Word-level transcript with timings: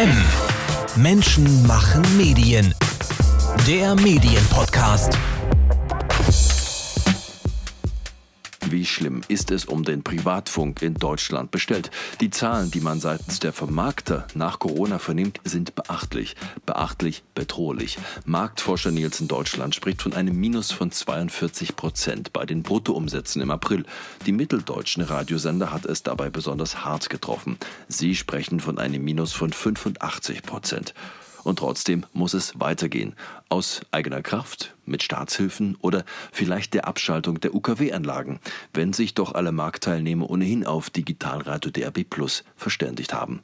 M. 0.00 0.10
Menschen 0.96 1.66
machen 1.66 2.02
Medien. 2.16 2.74
Der 3.66 3.94
Medienpodcast. 3.94 5.10
Wie 8.80 8.86
schlimm 8.86 9.20
ist 9.28 9.50
es 9.50 9.66
um 9.66 9.84
den 9.84 10.02
Privatfunk 10.02 10.80
in 10.80 10.94
Deutschland 10.94 11.50
bestellt? 11.50 11.90
Die 12.22 12.30
Zahlen, 12.30 12.70
die 12.70 12.80
man 12.80 12.98
seitens 12.98 13.38
der 13.38 13.52
Vermarkter 13.52 14.26
nach 14.32 14.58
Corona 14.58 14.98
vernimmt, 14.98 15.38
sind 15.44 15.74
beachtlich. 15.74 16.34
Beachtlich 16.64 17.22
bedrohlich. 17.34 17.98
Marktforscher 18.24 18.90
Nielsen 18.90 19.28
Deutschland 19.28 19.74
spricht 19.74 20.00
von 20.00 20.14
einem 20.14 20.34
Minus 20.34 20.72
von 20.72 20.90
42 20.90 21.76
Prozent 21.76 22.32
bei 22.32 22.46
den 22.46 22.62
Bruttoumsätzen 22.62 23.42
im 23.42 23.50
April. 23.50 23.84
Die 24.24 24.32
mitteldeutschen 24.32 25.02
Radiosender 25.02 25.74
hat 25.74 25.84
es 25.84 26.02
dabei 26.02 26.30
besonders 26.30 26.82
hart 26.82 27.10
getroffen. 27.10 27.58
Sie 27.86 28.16
sprechen 28.16 28.60
von 28.60 28.78
einem 28.78 29.04
Minus 29.04 29.34
von 29.34 29.52
85 29.52 30.42
Prozent. 30.42 30.94
Und 31.44 31.58
trotzdem 31.58 32.04
muss 32.12 32.34
es 32.34 32.58
weitergehen. 32.58 33.14
Aus 33.48 33.80
eigener 33.90 34.22
Kraft, 34.22 34.74
mit 34.84 35.02
Staatshilfen 35.02 35.76
oder 35.80 36.04
vielleicht 36.32 36.74
der 36.74 36.86
Abschaltung 36.86 37.40
der 37.40 37.54
UKW-Anlagen, 37.54 38.40
wenn 38.74 38.92
sich 38.92 39.14
doch 39.14 39.34
alle 39.34 39.52
Marktteilnehmer 39.52 40.28
ohnehin 40.28 40.66
auf 40.66 40.90
Digitalradio 40.90 41.70
DRB 41.70 42.08
Plus 42.08 42.44
verständigt 42.56 43.14
haben. 43.14 43.40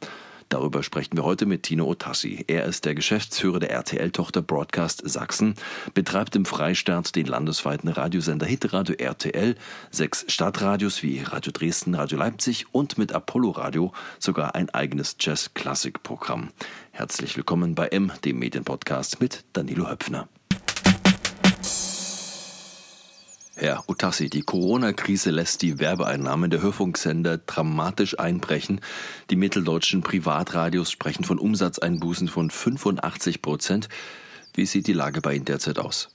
Darüber 0.49 0.83
sprechen 0.83 1.17
wir 1.17 1.25
heute 1.25 1.45
mit 1.45 1.65
Tino 1.65 1.87
Otassi. 1.87 2.45
Er 2.47 2.65
ist 2.67 2.85
der 2.85 2.95
Geschäftsführer 2.95 3.59
der 3.59 3.71
RTL-Tochter 3.71 4.43
Broadcast 4.43 5.03
Sachsen, 5.05 5.55
betreibt 5.93 6.37
im 6.37 6.45
Freistaat 6.45 7.17
den 7.17 7.27
landesweiten 7.27 7.89
Radiosender 7.89 8.47
Hitradio 8.47 8.95
RTL, 8.97 9.57
sechs 9.91 10.25
Stadtradios 10.29 11.03
wie 11.03 11.21
Radio 11.21 11.51
Dresden, 11.53 11.95
Radio 11.95 12.19
Leipzig 12.19 12.67
und 12.73 12.97
mit 12.97 13.13
Apollo 13.13 13.51
Radio 13.51 13.93
sogar 14.21 14.55
ein 14.55 14.71
eigenes 14.71 15.17
Jazz-Klassik-Programm. 15.19 16.51
Herzlich 16.93 17.37
willkommen 17.37 17.75
bei 17.75 17.89
M, 17.89 18.13
dem 18.25 18.39
Medienpodcast 18.39 19.21
mit 19.21 19.45
Danilo 19.53 19.91
Höpfner. 19.91 20.29
Herr 23.59 23.85
Utassi, 23.89 24.29
die 24.29 24.43
Corona-Krise 24.43 25.31
lässt 25.31 25.63
die 25.63 25.79
Werbeeinnahmen 25.79 26.51
der 26.51 26.61
Hörfunksender 26.61 27.39
dramatisch 27.39 28.21
einbrechen. 28.21 28.83
Die 29.31 29.37
mitteldeutschen 29.37 30.03
Privatradios 30.03 30.91
sprechen 30.91 31.25
von 31.25 31.39
Umsatzeinbußen 31.39 32.29
von 32.29 32.51
85 32.51 33.41
Prozent. 33.41 33.89
Wie 34.53 34.67
sieht 34.67 34.87
die 34.87 34.93
Lage 34.93 35.23
bei 35.23 35.33
Ihnen 35.33 35.47
derzeit 35.47 35.79
aus? 35.79 36.11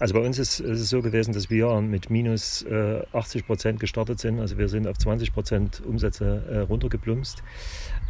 Also 0.00 0.14
bei 0.14 0.26
uns 0.26 0.40
ist, 0.40 0.58
ist, 0.58 0.80
es 0.80 0.90
so 0.90 1.02
gewesen, 1.02 1.34
dass 1.34 1.50
wir 1.50 1.80
mit 1.80 2.10
minus 2.10 2.62
äh, 2.62 3.04
80 3.12 3.46
Prozent 3.46 3.78
gestartet 3.78 4.18
sind. 4.18 4.40
Also 4.40 4.58
wir 4.58 4.68
sind 4.68 4.88
auf 4.88 4.98
20 4.98 5.32
Prozent 5.32 5.82
Umsätze 5.86 6.42
äh, 6.50 6.58
runtergeplumpst. 6.58 7.44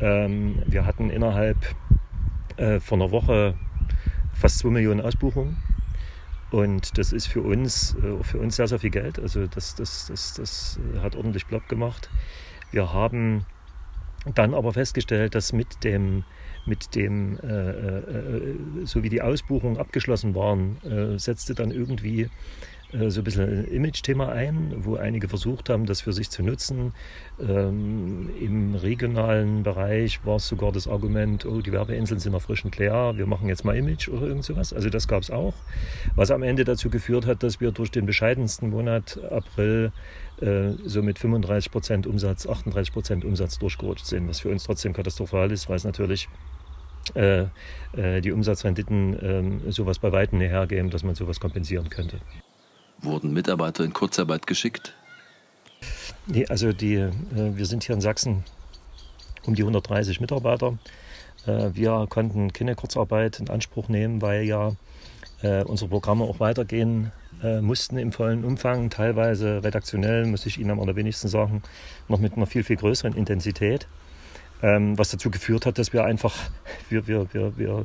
Ähm, 0.01 0.63
wir 0.67 0.87
hatten 0.87 1.11
innerhalb 1.11 1.59
äh, 2.57 2.81
von 2.81 3.03
einer 3.03 3.11
Woche 3.11 3.53
fast 4.33 4.61
2 4.61 4.71
Millionen 4.71 5.03
Ausbuchungen. 5.03 5.59
Und 6.55 6.99
das 6.99 7.13
ist 7.13 7.27
für 7.27 7.43
uns, 7.43 7.97
äh, 7.97 8.23
für 8.23 8.39
uns 8.39 8.55
sehr, 8.55 8.69
sehr 8.69 8.79
viel 8.79 8.91
Geld. 8.91 9.19
Also 9.19 9.49
das, 9.49 9.75
das, 9.75 10.07
das, 10.07 10.35
das 10.35 10.79
hat 11.03 11.17
ordentlich 11.17 11.47
Block 11.47 11.69
gemacht. 11.69 12.09
Wir 12.71 12.93
haben 12.93 13.45
dann 14.37 14.55
aber 14.55 14.73
festgestellt, 14.73 15.35
dass 15.35 15.53
mit 15.53 15.83
dem, 15.83 16.23
mit 16.65 16.95
dem 16.95 17.41
äh, 17.41 17.99
äh, 17.99 18.57
so 18.85 19.03
wie 19.03 19.09
die 19.09 19.21
Ausbuchungen 19.21 19.79
abgeschlossen 19.79 20.37
waren, 20.37 20.77
äh, 20.85 21.19
setzte 21.19 21.57
dann 21.57 21.73
irgendwie 21.73 22.23
äh, 22.23 22.29
so 23.09 23.21
ein 23.21 23.25
bisschen 23.25 23.49
ein 23.49 23.65
Image-Thema 23.65 24.29
ein, 24.31 24.73
wo 24.79 24.97
einige 24.97 25.29
versucht 25.29 25.69
haben, 25.69 25.87
das 25.87 26.01
für 26.01 26.13
sich 26.13 26.31
zu 26.31 26.43
nutzen. 26.43 26.93
Ähm, 27.41 28.31
Im 28.41 28.75
regionalen 28.75 29.63
Bereich 29.63 30.25
war 30.25 30.37
es 30.37 30.47
sogar 30.47 30.71
das 30.71 30.87
Argument, 30.87 31.45
oh, 31.45 31.61
die 31.61 31.73
Werbeinseln 31.73 32.21
sind 32.21 32.35
erfrischend 32.35 32.79
leer, 32.79 33.15
wir 33.17 33.27
machen 33.27 33.49
jetzt 33.49 33.65
mal 33.65 33.77
Image 33.77 34.09
oder 34.09 34.27
irgend 34.27 34.45
sowas. 34.45 34.73
Also 34.73 34.91
das 34.91 35.09
gab 35.09 35.23
es 35.23 35.31
auch. 35.31 35.55
Was 36.15 36.31
am 36.31 36.43
Ende 36.43 36.65
dazu 36.65 36.91
geführt 36.91 37.27
hat, 37.27 37.43
dass 37.43 37.61
wir 37.61 37.73
durch 37.73 37.91
den 37.91 38.07
bescheidensten 38.07 38.71
Monat 38.71 39.19
April 39.31 39.93
äh, 40.41 40.73
so 40.85 41.03
mit 41.03 41.19
35 41.19 41.73
Prozent 41.73 42.07
Umsatz, 42.07 42.47
38 42.47 42.93
Prozent 42.93 43.25
Umsatz 43.25 43.59
durchgerutscht 43.59 44.07
sind, 44.07 44.29
was 44.29 44.41
für 44.41 44.51
uns 44.51 44.65
trotzdem 44.65 44.93
katastrophal 44.93 45.51
ist, 45.51 45.69
weil 45.69 45.77
es 45.77 45.85
natürlich 45.85 46.29
äh, 47.15 47.47
äh, 47.97 48.21
die 48.21 48.33
Umsatzrenditen 48.33 49.67
äh, 49.67 49.71
sowas 49.73 49.99
bei 49.99 50.13
Weitem 50.13 50.41
hergeben, 50.41 50.91
dass 50.91 51.03
man 51.03 51.15
sowas 51.15 51.41
kompensieren 51.41 51.91
könnte. 51.91 52.21
Wurden 53.05 53.33
Mitarbeiter 53.33 53.85
in 53.85 53.93
Kurzarbeit 53.93 54.47
geschickt? 54.47 54.95
Nee, 56.27 56.47
also 56.47 56.73
die, 56.73 56.95
äh, 56.95 57.13
wir 57.33 57.67
sind 57.67 57.85
hier 57.85 57.95
in 57.95 58.01
Sachsen 58.01 58.45
um 59.45 59.55
die 59.55 59.63
130 59.63 60.21
Mitarbeiter. 60.21 60.79
Äh, 61.47 61.71
wir 61.75 62.07
konnten 62.09 62.53
keine 62.53 62.75
Kurzarbeit 62.75 63.41
in 63.41 63.51
Anspruch 63.51 63.89
nehmen, 63.89 64.23
weil 64.23 64.45
ja 64.45 64.73
äh, 65.43 65.63
unsere 65.65 65.91
Programme 65.91 66.25
auch 66.25 66.41
weitergehen 66.41 67.13
mussten 67.61 67.99
im 67.99 68.13
vollen 68.13 68.43
Umfang, 68.43 68.89
teilweise 68.89 69.63
redaktionell, 69.63 70.25
muss 70.25 70.47
ich 70.47 70.57
Ihnen 70.57 70.71
am 70.71 70.81
allerwenigsten 70.81 71.29
sagen, 71.29 71.63
noch 72.09 72.19
mit 72.19 72.37
einer 72.37 72.47
viel, 72.47 72.63
viel 72.63 72.77
größeren 72.77 73.13
Intensität. 73.13 73.87
Ähm, 74.63 74.97
was 74.97 75.11
dazu 75.11 75.31
geführt 75.31 75.67
hat, 75.67 75.77
dass 75.77 75.93
wir 75.93 76.05
einfach, 76.05 76.35
wir, 76.89 77.07
wir, 77.07 77.35
wir, 77.35 77.59
wir 77.59 77.85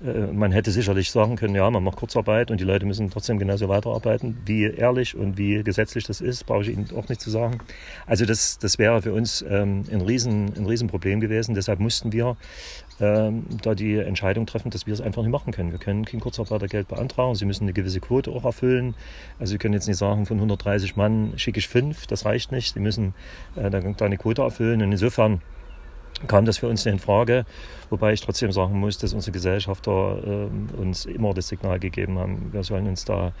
man 0.00 0.52
hätte 0.52 0.70
sicherlich 0.70 1.10
sagen 1.10 1.34
können, 1.34 1.56
ja, 1.56 1.68
man 1.68 1.82
macht 1.82 1.96
Kurzarbeit 1.96 2.52
und 2.52 2.60
die 2.60 2.64
Leute 2.64 2.86
müssen 2.86 3.10
trotzdem 3.10 3.38
genauso 3.38 3.68
weiterarbeiten. 3.68 4.38
Wie 4.46 4.64
ehrlich 4.64 5.16
und 5.16 5.38
wie 5.38 5.64
gesetzlich 5.64 6.04
das 6.04 6.20
ist, 6.20 6.46
brauche 6.46 6.62
ich 6.62 6.68
Ihnen 6.68 6.88
auch 6.96 7.08
nicht 7.08 7.20
zu 7.20 7.30
sagen. 7.30 7.58
Also 8.06 8.24
das, 8.24 8.58
das 8.58 8.78
wäre 8.78 9.02
für 9.02 9.12
uns 9.12 9.44
ähm, 9.48 9.82
ein, 9.90 10.00
Riesen, 10.00 10.52
ein 10.56 10.66
Riesenproblem 10.66 11.18
gewesen. 11.18 11.56
Deshalb 11.56 11.80
mussten 11.80 12.12
wir 12.12 12.36
ähm, 13.00 13.44
da 13.62 13.74
die 13.74 13.96
Entscheidung 13.96 14.46
treffen, 14.46 14.70
dass 14.70 14.86
wir 14.86 14.94
es 14.94 15.00
einfach 15.00 15.22
nicht 15.22 15.32
machen 15.32 15.52
können. 15.52 15.72
Wir 15.72 15.80
können 15.80 16.04
kein 16.04 16.20
Kurzarbeitergeld 16.20 16.86
beantragen. 16.86 17.34
Sie 17.34 17.44
müssen 17.44 17.64
eine 17.64 17.72
gewisse 17.72 17.98
Quote 17.98 18.30
auch 18.30 18.44
erfüllen. 18.44 18.94
Also 19.40 19.52
Sie 19.52 19.58
können 19.58 19.74
jetzt 19.74 19.88
nicht 19.88 19.98
sagen, 19.98 20.26
von 20.26 20.36
130 20.36 20.94
Mann 20.94 21.32
schicke 21.36 21.58
ich 21.58 21.66
fünf. 21.66 22.06
Das 22.06 22.24
reicht 22.24 22.52
nicht. 22.52 22.74
Sie 22.74 22.80
müssen 22.80 23.14
äh, 23.56 23.68
da 23.68 24.04
eine 24.04 24.16
Quote 24.16 24.42
erfüllen. 24.42 24.80
Und 24.80 24.92
insofern 24.92 25.42
kam 26.26 26.44
das 26.44 26.58
für 26.58 26.68
uns 26.68 26.84
nicht 26.84 26.94
in 26.94 26.98
Frage. 26.98 27.44
Wobei 27.90 28.12
ich 28.12 28.20
trotzdem 28.20 28.52
sagen 28.52 28.78
muss, 28.78 28.98
dass 28.98 29.12
unsere 29.12 29.32
Gesellschafter 29.32 30.18
äh, 30.24 30.80
uns 30.80 31.06
immer 31.06 31.32
das 31.34 31.48
Signal 31.48 31.78
gegeben 31.78 32.18
haben, 32.18 32.52
wir 32.52 32.64
sollen 32.64 32.86
uns 32.86 33.04
da 33.04 33.32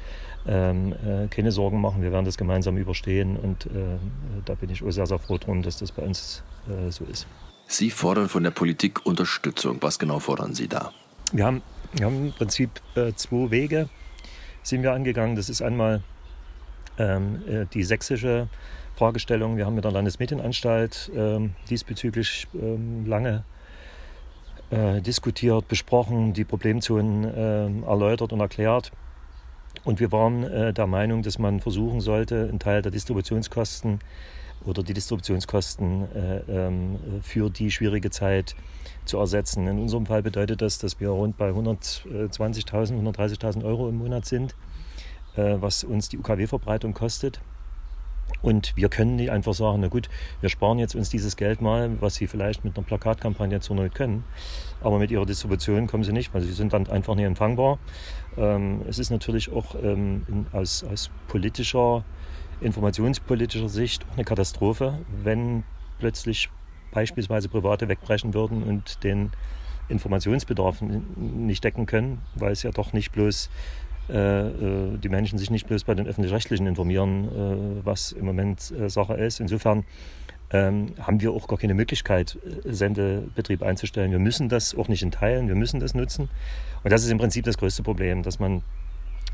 ähm, 0.46 0.92
äh, 1.04 1.28
keine 1.28 1.52
Sorgen 1.52 1.80
machen, 1.80 2.02
wir 2.02 2.12
werden 2.12 2.24
das 2.24 2.36
gemeinsam 2.36 2.76
überstehen. 2.76 3.36
Und 3.36 3.66
äh, 3.66 3.98
da 4.44 4.54
bin 4.54 4.70
ich 4.70 4.82
auch 4.82 4.90
sehr, 4.90 5.06
sehr 5.06 5.18
froh 5.18 5.38
drum, 5.38 5.62
dass 5.62 5.78
das 5.78 5.92
bei 5.92 6.02
uns 6.02 6.42
äh, 6.68 6.90
so 6.90 7.04
ist. 7.04 7.26
Sie 7.66 7.90
fordern 7.90 8.28
von 8.28 8.42
der 8.44 8.50
Politik 8.50 9.04
Unterstützung. 9.04 9.78
Was 9.80 9.98
genau 9.98 10.20
fordern 10.20 10.54
Sie 10.54 10.68
da? 10.68 10.92
Wir 11.32 11.44
haben, 11.44 11.62
wir 11.92 12.06
haben 12.06 12.26
im 12.26 12.32
Prinzip 12.32 12.70
äh, 12.94 13.12
zwei 13.14 13.50
Wege, 13.50 13.88
sind 14.62 14.82
wir 14.82 14.92
angegangen. 14.92 15.36
Das 15.36 15.50
ist 15.50 15.60
einmal 15.60 16.02
ähm, 16.98 17.42
äh, 17.48 17.66
die 17.72 17.82
sächsische 17.82 18.48
Fragestellung. 18.96 19.56
Wir 19.56 19.66
haben 19.66 19.74
mit 19.74 19.84
der 19.84 19.92
Landesmedienanstalt 19.92 21.10
ähm, 21.14 21.54
diesbezüglich 21.70 22.48
ähm, 22.54 23.06
lange 23.06 23.44
äh, 24.70 25.00
diskutiert, 25.00 25.68
besprochen, 25.68 26.32
die 26.32 26.44
Problemzonen 26.44 27.24
äh, 27.24 27.86
erläutert 27.86 28.32
und 28.32 28.40
erklärt. 28.40 28.92
Und 29.84 30.00
wir 30.00 30.12
waren 30.12 30.42
äh, 30.44 30.72
der 30.72 30.86
Meinung, 30.86 31.22
dass 31.22 31.38
man 31.38 31.60
versuchen 31.60 32.00
sollte, 32.00 32.48
einen 32.48 32.58
Teil 32.58 32.82
der 32.82 32.90
Distributionskosten 32.90 34.00
oder 34.64 34.82
die 34.82 34.92
Distributionskosten 34.92 36.08
äh, 36.14 36.38
ähm, 36.48 36.98
für 37.22 37.48
die 37.50 37.70
schwierige 37.70 38.10
Zeit 38.10 38.56
zu 39.04 39.18
ersetzen. 39.18 39.66
In 39.66 39.78
unserem 39.78 40.06
Fall 40.06 40.22
bedeutet 40.22 40.60
das, 40.60 40.78
dass 40.78 41.00
wir 41.00 41.10
rund 41.10 41.36
bei 41.36 41.50
120.000, 41.50 42.68
130.000 42.68 43.64
Euro 43.64 43.88
im 43.88 43.96
Monat 43.96 44.26
sind, 44.26 44.54
was 45.38 45.84
uns 45.84 46.08
die 46.08 46.18
UKW-Verbreitung 46.18 46.94
kostet. 46.94 47.40
Und 48.42 48.76
wir 48.76 48.88
können 48.88 49.16
nicht 49.16 49.30
einfach 49.30 49.54
sagen, 49.54 49.80
na 49.80 49.88
gut, 49.88 50.08
wir 50.40 50.48
sparen 50.48 50.78
jetzt 50.78 50.94
uns 50.94 51.08
dieses 51.10 51.36
Geld 51.36 51.60
mal, 51.60 52.00
was 52.00 52.14
Sie 52.14 52.26
vielleicht 52.26 52.64
mit 52.64 52.76
einer 52.76 52.86
Plakatkampagne 52.86 53.60
zur 53.60 53.76
Not 53.76 53.94
können. 53.94 54.24
Aber 54.80 54.98
mit 54.98 55.10
Ihrer 55.10 55.26
Distribution 55.26 55.86
kommen 55.86 56.04
Sie 56.04 56.12
nicht, 56.12 56.32
weil 56.34 56.42
Sie 56.42 56.52
sind 56.52 56.72
dann 56.72 56.86
einfach 56.88 57.14
nicht 57.14 57.24
empfangbar. 57.24 57.78
Ähm, 58.36 58.82
es 58.88 58.98
ist 58.98 59.10
natürlich 59.10 59.50
auch 59.52 59.74
ähm, 59.82 60.24
in, 60.28 60.46
aus, 60.52 60.84
aus 60.84 61.10
politischer, 61.26 62.04
informationspolitischer 62.60 63.68
Sicht 63.68 64.04
auch 64.08 64.14
eine 64.14 64.24
Katastrophe, 64.24 64.98
wenn 65.24 65.64
plötzlich 65.98 66.48
beispielsweise 66.92 67.48
Private 67.48 67.88
wegbrechen 67.88 68.34
würden 68.34 68.62
und 68.62 69.02
den 69.04 69.30
Informationsbedarf 69.88 70.80
nicht 70.82 71.64
decken 71.64 71.86
können, 71.86 72.20
weil 72.34 72.52
es 72.52 72.62
ja 72.62 72.70
doch 72.70 72.92
nicht 72.92 73.10
bloß 73.12 73.46
äh, 73.46 73.48
äh, 73.48 73.97
die 74.08 75.08
Menschen 75.08 75.38
sich 75.38 75.50
nicht 75.50 75.66
bloß 75.66 75.84
bei 75.84 75.94
den 75.94 76.06
öffentlich-rechtlichen 76.06 76.66
informieren, 76.66 77.24
äh, 77.24 77.84
was 77.84 78.12
im 78.12 78.24
Moment 78.24 78.72
Sache 78.86 79.14
ist. 79.14 79.40
Insofern 79.40 79.84
ähm, 80.50 80.94
haben 80.98 81.20
wir 81.20 81.32
auch 81.32 81.46
gar 81.46 81.58
keine 81.58 81.74
Möglichkeit, 81.74 82.38
Sendebetrieb 82.64 83.62
einzustellen. 83.62 84.10
Wir 84.10 84.18
müssen 84.18 84.48
das 84.48 84.74
auch 84.74 84.88
nicht 84.88 85.02
in 85.02 85.10
Teilen, 85.10 85.48
wir 85.48 85.54
müssen 85.54 85.80
das 85.80 85.94
nutzen. 85.94 86.30
Und 86.82 86.92
das 86.92 87.04
ist 87.04 87.10
im 87.10 87.18
Prinzip 87.18 87.44
das 87.44 87.58
größte 87.58 87.82
Problem, 87.82 88.22
dass 88.22 88.38
man 88.38 88.62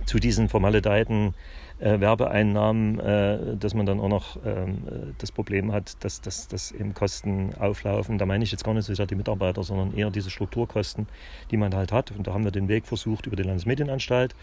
zu 0.06 0.18
diesen 0.18 0.48
formaledeiten 0.48 1.34
äh, 1.78 2.00
Werbeeinnahmen, 2.00 3.00
äh, 3.00 3.56
dass 3.56 3.74
man 3.74 3.86
dann 3.86 4.00
auch 4.00 4.08
noch 4.08 4.38
ähm, 4.44 5.14
das 5.18 5.32
Problem 5.32 5.72
hat, 5.72 6.02
dass, 6.04 6.20
dass, 6.20 6.48
dass 6.48 6.72
eben 6.72 6.94
Kosten 6.94 7.54
auflaufen. 7.58 8.18
Da 8.18 8.26
meine 8.26 8.44
ich 8.44 8.52
jetzt 8.52 8.64
gar 8.64 8.74
nicht 8.74 8.84
so 8.84 8.94
sehr 8.94 9.06
die 9.06 9.14
Mitarbeiter, 9.14 9.62
sondern 9.62 9.96
eher 9.96 10.10
diese 10.10 10.30
Strukturkosten, 10.30 11.06
die 11.50 11.56
man 11.56 11.74
halt 11.74 11.92
hat. 11.92 12.12
Und 12.12 12.26
da 12.26 12.34
haben 12.34 12.44
wir 12.44 12.52
den 12.52 12.68
Weg 12.68 12.86
versucht 12.86 13.26
über 13.26 13.36
die 13.36 13.42
Landesmedienanstalt. 13.42 14.34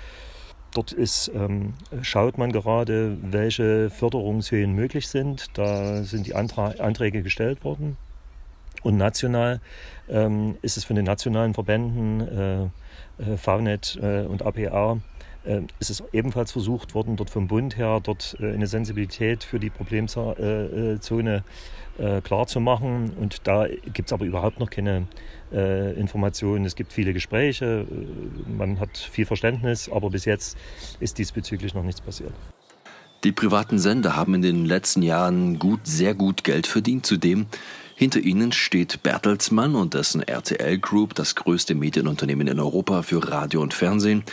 Dort 0.74 0.94
ist, 0.94 1.30
ähm, 1.36 1.74
schaut 2.02 2.38
man 2.38 2.52
gerade, 2.52 3.18
welche 3.22 3.90
Förderungshöhen 3.90 4.74
möglich 4.74 5.10
sind. 5.10 5.58
Da 5.58 6.04
sind 6.04 6.28
die 6.28 6.36
Antra 6.36 6.76
Anträge 6.80 7.24
gestellt 7.24 7.66
worden. 7.66 7.98
Und 8.82 8.98
national 8.98 9.60
ähm, 10.10 10.58
ist 10.62 10.78
es 10.78 10.86
von 10.86 10.96
den 10.96 11.06
nationalen 11.06 11.54
Verbänden, 11.54 12.22
äh, 12.22 12.64
äh, 13.22 13.38
VNet 13.38 14.00
äh, 14.02 14.22
und 14.22 14.44
APA, 14.44 15.00
äh, 15.44 15.62
ist 15.80 15.90
es 15.90 16.04
ebenfalls 16.14 16.52
versucht 16.52 16.94
worden, 16.94 17.16
dort 17.16 17.30
vom 17.30 17.48
Bund 17.48 17.78
her 17.78 18.00
dort 18.02 18.38
äh, 18.40 18.54
eine 18.54 18.68
Sensibilität 18.68 19.44
für 19.44 19.60
die 19.60 19.70
Problemzone 19.70 21.44
äh, 21.98 22.22
klar 22.22 22.48
zu 22.48 22.60
machen. 22.60 23.14
Und 23.20 23.48
da 23.48 23.68
gibt 23.68 24.10
es 24.10 24.14
aber 24.14 24.26
überhaupt 24.26 24.60
noch 24.60 24.70
keine 24.70 25.08
Informationen. 25.52 26.64
Es 26.64 26.76
gibt 26.78 26.94
viele 26.94 27.12
Gespräche, 27.12 27.86
man 28.48 28.80
hat 28.80 28.98
viel 28.98 29.26
Verständnis, 29.26 29.90
aber 29.90 30.10
bis 30.10 30.24
jetzt 30.24 30.58
ist 31.02 31.18
diesbezüglich 31.18 31.74
noch 31.74 31.84
nichts 31.84 32.00
passiert. 32.00 32.32
Die 33.26 33.34
privaten 33.34 33.78
Sender 33.78 34.16
haben 34.16 34.34
in 34.36 34.42
den 34.42 34.66
letzten 34.66 35.04
Jahren 35.04 35.60
gut, 35.60 35.82
sehr 35.84 36.16
gut 36.16 36.46
Geld 36.46 36.68
verdient. 36.68 37.06
Zudem 37.06 37.48
hinter 37.96 38.20
ihnen 38.22 38.52
steht 38.52 39.04
Bertelsmann 39.04 39.76
und 39.76 39.94
dessen 39.94 40.24
RTL 40.24 40.80
Group, 40.80 41.14
das 41.14 41.36
größte 41.36 41.76
Medienunternehmen 41.76 42.48
in 42.48 42.60
Europa 42.60 43.04
für 43.04 43.30
Radio 43.30 43.62
und 43.62 43.74
Fernsehen. 43.74 44.24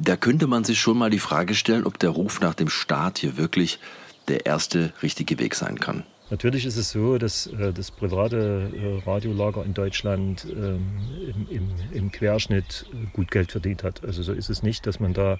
Da 0.00 0.16
könnte 0.16 0.46
man 0.46 0.62
sich 0.62 0.80
schon 0.80 0.96
mal 0.96 1.10
die 1.10 1.18
Frage 1.18 1.54
stellen, 1.54 1.84
ob 1.84 1.98
der 1.98 2.10
Ruf 2.10 2.40
nach 2.40 2.54
dem 2.54 2.68
Staat 2.68 3.18
hier 3.18 3.36
wirklich 3.36 3.80
der 4.28 4.46
erste 4.46 4.92
richtige 5.02 5.38
Weg 5.40 5.56
sein 5.56 5.80
kann. 5.80 6.04
Natürlich 6.30 6.66
ist 6.66 6.76
es 6.76 6.90
so, 6.90 7.16
dass 7.16 7.46
äh, 7.46 7.72
das 7.72 7.90
private 7.90 8.70
äh, 8.74 9.08
Radiolager 9.08 9.64
in 9.64 9.72
Deutschland 9.72 10.46
ähm, 10.50 10.86
im, 11.26 11.48
im, 11.48 11.70
im, 11.90 12.12
Querschnitt 12.12 12.84
äh, 12.92 13.06
gut 13.14 13.30
Geld 13.30 13.50
verdient 13.50 13.82
hat. 13.82 14.04
Also 14.04 14.22
so 14.22 14.32
ist 14.32 14.50
es 14.50 14.62
nicht, 14.62 14.86
dass 14.86 15.00
man 15.00 15.14
da 15.14 15.38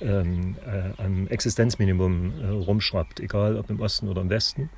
ähm, 0.00 0.56
äh, 0.66 1.02
am 1.02 1.28
Existenzminimum 1.28 2.32
äh, 2.40 2.46
rumschraubt, 2.48 3.20
egal 3.20 3.56
ob 3.56 3.68
im 3.68 3.80
Osten 3.80 4.08
oder 4.08 4.22
im 4.22 4.30
Westen. 4.30 4.70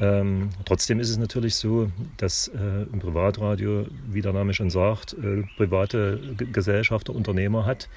Ähm, 0.00 0.50
trotzdem 0.64 1.00
ist 1.00 1.10
es 1.10 1.18
natürlich 1.18 1.56
so, 1.56 1.90
dass 2.16 2.46
äh, 2.46 2.82
im 2.92 3.00
Privatradio, 3.00 3.86
wie 4.06 4.22
der 4.22 4.32
Name 4.32 4.54
schon 4.54 4.70
sagt, 4.70 5.16
private 5.56 6.20
G 6.36 6.46
Gesellschafter, 6.52 7.16
Unternehmer 7.16 7.66
hat, 7.66 7.88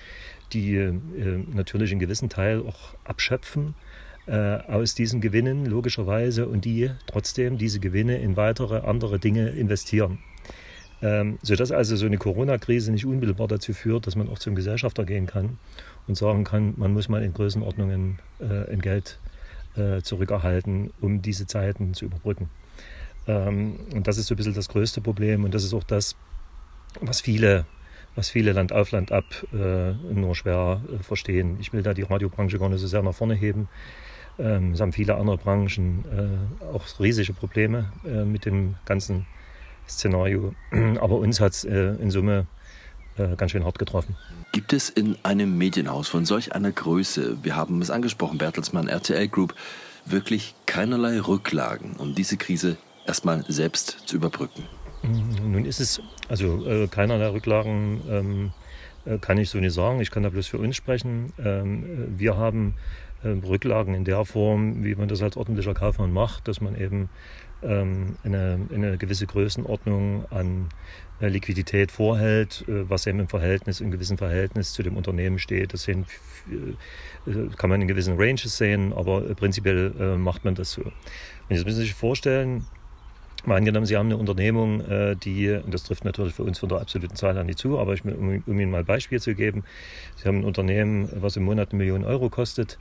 die 0.54 0.76
äh, 0.76 0.94
natürlich 1.54 1.92
einen 1.92 2.00
gewissen 2.00 2.30
Teil 2.30 2.62
auch 2.62 2.96
abschöpfen 3.04 3.76
äh, 4.28 4.36
aus 4.36 4.96
diesen 4.96 5.22
Gewinnen, 5.22 5.66
logischerweise, 5.66 6.48
und 6.48 6.66
die 6.66 6.92
trotzdem 7.08 7.58
diese 7.58 7.80
Gewinne 7.80 8.18
in 8.20 8.38
weitere 8.38 8.80
andere 8.80 9.20
Dinge 9.20 9.50
investieren. 9.50 10.20
Ähm, 11.04 11.40
sodass 11.42 11.72
also 11.72 11.96
so 11.96 12.06
eine 12.06 12.20
Corona-Krise 12.20 12.92
nicht 12.92 13.06
unmittelbar 13.06 13.48
dazu 13.48 13.74
führt, 13.74 14.06
dass 14.06 14.16
man 14.16 14.30
auch 14.30 14.38
zum 14.38 14.54
Gesellschafter 14.54 15.04
gehen 15.04 15.26
kann 15.26 15.58
und 16.08 16.16
sagen 16.16 16.44
kann, 16.44 16.76
man 16.78 16.94
muss 16.94 17.10
mal 17.10 17.24
in 17.24 17.34
Größenordnungen 17.34 18.20
äh, 18.40 18.72
in 18.72 18.82
Geld 18.82 19.20
äh, 19.76 20.02
zurückerhalten, 20.02 20.92
um 21.02 21.22
diese 21.24 21.48
Zeiten 21.48 21.96
zu 21.96 22.06
überbrücken. 22.06 22.50
Ähm, 23.28 23.80
und 23.94 24.08
das 24.08 24.18
ist 24.18 24.28
so 24.28 24.36
ein 24.36 24.38
bisschen 24.38 24.54
das 24.54 24.70
größte 24.70 25.02
Problem 25.02 25.44
und 25.44 25.54
das 25.54 25.64
ist 25.64 25.74
auch 25.74 25.84
das, 25.84 26.16
was 27.00 27.22
viele, 27.22 27.66
was 28.16 28.30
viele 28.30 28.52
Land 28.52 28.74
auf 28.74 28.92
Land 28.92 29.12
ab 29.12 29.26
äh, 29.54 29.92
nur 29.94 30.36
schwer 30.36 30.82
äh, 30.92 31.04
verstehen. 31.04 31.58
Ich 31.60 31.74
will 31.74 31.84
da 31.84 31.94
die 31.94 32.04
Radiobranche 32.04 32.60
gar 32.60 32.70
nicht 32.70 32.82
so 32.82 32.88
sehr 32.88 33.02
nach 33.02 33.14
vorne 33.14 33.36
heben. 33.36 33.68
Ähm, 34.40 34.72
es 34.74 34.82
haben 34.82 34.94
viele 34.94 35.16
andere 35.16 35.38
Branchen 35.38 36.06
äh, 36.62 36.66
auch 36.66 36.86
riesige 37.00 37.34
Probleme 37.34 37.92
äh, 38.06 38.24
mit 38.24 38.46
dem 38.46 38.76
ganzen 38.86 39.26
Szenario. 39.88 40.54
Aber 41.00 41.18
uns 41.18 41.40
hat 41.40 41.54
es 41.54 41.64
äh, 41.64 41.96
in 41.96 42.12
Summe 42.12 42.48
äh, 43.18 43.36
ganz 43.36 43.52
schön 43.52 43.64
hart 43.64 43.80
getroffen. 43.80 44.16
Gibt 44.52 44.74
es 44.74 44.90
in 44.90 45.18
einem 45.24 45.58
Medienhaus 45.58 46.08
von 46.08 46.26
solch 46.26 46.54
einer 46.54 46.72
Größe, 46.72 47.44
wir 47.44 47.56
haben 47.56 47.82
es 47.82 47.90
angesprochen, 47.90 48.38
Bertelsmann, 48.38 48.88
RTL 48.88 49.28
Group, 49.28 49.56
wirklich 50.06 50.56
keinerlei 50.66 51.20
Rücklagen, 51.20 51.94
um 51.98 52.16
diese 52.16 52.38
Krise 52.38 52.78
erstmal 53.06 53.46
selbst 53.48 54.04
zu 54.06 54.18
überbrücken? 54.18 54.64
Mhm, 55.04 55.52
nun 55.52 55.66
ist 55.66 55.80
es, 55.80 56.02
also 56.30 56.66
äh, 56.68 56.88
keinerlei 56.88 57.28
Rücklagen 57.28 58.02
ähm, 58.10 58.52
äh, 59.06 59.18
kann 59.18 59.38
ich 59.38 59.50
so 59.50 59.58
nicht 59.60 59.74
sagen. 59.74 60.00
Ich 60.00 60.12
kann 60.12 60.24
da 60.24 60.30
bloß 60.30 60.48
für 60.48 60.58
uns 60.58 60.76
sprechen. 60.76 61.34
Ähm, 61.44 62.18
wir 62.18 62.38
haben 62.38 62.76
äh, 63.24 63.30
Rücklagen 63.30 63.94
in 63.94 64.06
der 64.06 64.26
Form, 64.26 64.84
wie 64.84 64.96
man 64.96 65.08
das 65.08 65.22
als 65.22 65.38
ordentlicher 65.38 65.74
Kaufmann 65.74 66.12
macht, 66.12 66.48
dass 66.48 66.62
man 66.62 66.80
eben 66.80 67.10
ähm, 67.64 68.16
eine, 68.24 68.60
eine 68.74 68.98
gewisse 68.98 69.26
Größenordnung 69.26 70.26
an 70.32 70.70
äh, 71.20 71.28
Liquidität 71.28 71.92
vorhält, 71.92 72.66
äh, 72.68 72.90
was 72.90 73.08
eben 73.08 73.20
im 73.20 73.28
Verhältnis, 73.28 73.82
im 73.82 73.92
gewissen 73.92 74.18
Verhältnis 74.18 74.74
zu 74.74 74.84
dem 74.84 74.98
Unternehmen 74.98 75.40
steht. 75.40 75.74
Das 75.74 75.88
äh, 75.88 75.96
kann 77.58 77.70
man 77.70 77.82
in 77.82 77.88
gewissen 77.88 78.16
Ranges 78.18 78.58
sehen, 78.58 78.94
aber 78.94 79.22
prinzipiell 79.36 80.18
macht 80.18 80.44
man 80.44 80.56
das 80.56 80.72
so. 80.72 80.82
Und 80.82 80.92
jetzt 81.50 81.66
müssen 81.66 81.78
Sie 81.78 81.84
sich 81.84 81.94
vorstellen, 81.94 82.66
Mal 83.46 83.58
angenommen, 83.58 83.86
Sie 83.86 83.98
haben 83.98 84.08
eine 84.08 84.18
Unternehmung, 84.18 84.84
die, 85.24 85.50
und 85.50 85.74
das 85.74 85.84
trifft 85.84 86.06
natürlich 86.06 86.36
für 86.36 86.44
uns 86.44 86.60
von 86.60 86.70
der 86.70 86.80
absoluten 86.80 87.16
Zahl 87.16 87.38
an 87.38 87.48
nicht 87.48 87.58
zu, 87.58 87.80
aber 87.80 87.94
ich, 87.94 88.06
um, 88.06 88.44
um 88.46 88.60
Ihnen 88.60 88.70
mal 88.70 88.80
ein 88.80 88.86
Beispiel 88.86 89.20
zu 89.20 89.34
geben, 89.34 89.64
Sie 90.16 90.28
haben 90.28 90.40
ein 90.40 90.44
Unternehmen, 90.44 91.10
was 91.16 91.38
im 91.38 91.44
Monat 91.44 91.72
eine 91.72 91.80
Million 91.80 92.04
Euro 92.04 92.30
kostet 92.30 92.78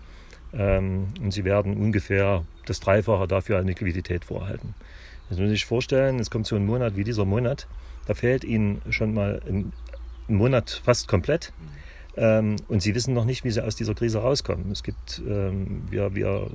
ähm, 0.52 1.08
und 1.22 1.32
Sie 1.32 1.44
werden 1.44 1.76
ungefähr 1.76 2.44
das 2.66 2.80
Dreifache 2.80 3.26
dafür 3.26 3.58
an 3.58 3.66
Liquidität 3.66 4.24
vorhalten. 4.24 4.74
Jetzt 5.28 5.38
müssen 5.38 5.48
Sie 5.48 5.54
sich 5.54 5.64
vorstellen, 5.64 6.18
es 6.18 6.30
kommt 6.30 6.46
so 6.46 6.56
ein 6.56 6.66
Monat 6.66 6.96
wie 6.96 7.04
dieser 7.04 7.24
Monat, 7.24 7.66
da 8.06 8.14
fehlt 8.14 8.44
Ihnen 8.44 8.82
schon 8.90 9.14
mal 9.14 9.40
ein, 9.48 9.72
ein 10.28 10.34
Monat 10.34 10.82
fast 10.84 11.08
komplett. 11.08 11.52
Ähm, 12.16 12.56
und 12.68 12.82
Sie 12.82 12.94
wissen 12.94 13.14
noch 13.14 13.24
nicht, 13.24 13.44
wie 13.44 13.50
Sie 13.50 13.64
aus 13.64 13.76
dieser 13.76 13.94
Krise 13.94 14.18
rauskommen. 14.18 14.70
Es 14.72 14.82
gibt, 14.82 15.22
ähm, 15.26 15.82
wir, 15.88 16.14
wir, 16.14 16.50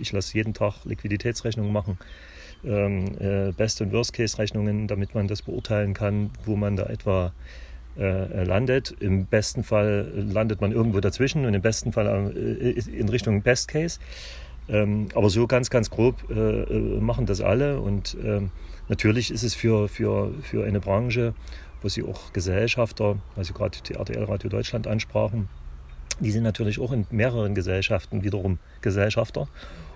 ich 0.00 0.12
lasse 0.12 0.34
jeden 0.34 0.54
Tag 0.54 0.84
Liquiditätsrechnungen 0.84 1.72
machen, 1.72 1.98
ähm, 2.64 3.06
äh, 3.18 3.52
Best- 3.52 3.80
und 3.80 3.92
Worst-Case-Rechnungen, 3.92 4.86
damit 4.88 5.14
man 5.14 5.28
das 5.28 5.42
beurteilen 5.42 5.94
kann, 5.94 6.30
wo 6.44 6.56
man 6.56 6.76
da 6.76 6.84
etwa 6.86 7.32
äh, 7.98 8.44
landet. 8.44 8.94
Im 9.00 9.26
besten 9.26 9.64
Fall 9.64 10.12
landet 10.14 10.60
man 10.60 10.72
irgendwo 10.72 11.00
dazwischen 11.00 11.46
und 11.46 11.54
im 11.54 11.62
besten 11.62 11.92
Fall 11.92 12.32
äh, 12.36 12.70
in 12.70 13.08
Richtung 13.08 13.42
Best 13.42 13.68
Case. 13.68 13.98
Ähm, 14.68 15.08
aber 15.14 15.30
so 15.30 15.46
ganz, 15.46 15.70
ganz 15.70 15.90
grob 15.90 16.28
äh, 16.28 16.34
äh 16.34 17.00
machen 17.00 17.26
das 17.26 17.40
alle 17.40 17.80
und 17.80 18.16
ähm, 18.24 18.50
Natürlich 18.88 19.32
ist 19.32 19.42
es 19.42 19.54
für, 19.54 19.88
für, 19.88 20.32
für 20.42 20.64
eine 20.64 20.80
Branche, 20.80 21.34
wo 21.82 21.88
Sie 21.88 22.04
auch 22.04 22.32
Gesellschafter, 22.32 23.16
also 23.34 23.52
gerade 23.52 23.78
die 23.86 23.94
RTL 23.94 24.24
Radio 24.24 24.48
Deutschland 24.48 24.86
ansprachen, 24.86 25.48
die 26.20 26.30
sind 26.30 26.44
natürlich 26.44 26.78
auch 26.80 26.92
in 26.92 27.06
mehreren 27.10 27.54
Gesellschaften 27.54 28.22
wiederum 28.22 28.58
Gesellschafter. 28.80 29.48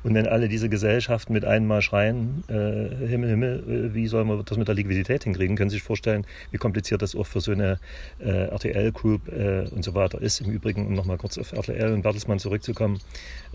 Und 0.03 0.15
wenn 0.15 0.27
alle 0.27 0.49
diese 0.49 0.69
Gesellschaften 0.69 1.33
mit 1.33 1.45
einmal 1.45 1.83
schreien, 1.83 2.45
äh, 2.49 3.07
Himmel, 3.07 3.31
Himmel, 3.31 3.91
äh, 3.91 3.95
wie 3.95 4.07
sollen 4.07 4.29
wir 4.29 4.43
das 4.43 4.57
mit 4.57 4.69
der 4.69 4.75
Liquidität 4.75 5.25
hinkriegen, 5.25 5.57
können 5.57 5.71
Sie 5.71 5.77
sich 5.77 5.83
vorstellen, 5.83 6.27
wie 6.51 6.59
kompliziert 6.59 7.03
das 7.03 7.15
auch 7.15 7.27
für 7.27 7.41
so 7.41 7.53
eine 7.53 7.79
äh, 8.19 8.49
RTL-Group 8.49 9.29
äh, 9.29 9.69
und 9.69 9.85
so 9.85 9.95
weiter 9.95 10.21
ist. 10.21 10.41
Im 10.41 10.51
Übrigen, 10.51 10.87
um 10.87 10.95
nochmal 10.95 11.19
kurz 11.19 11.37
auf 11.39 11.53
RTL 11.53 11.93
und 11.93 12.03
Bertelsmann 12.03 12.39
zurückzukommen, 12.39 13.01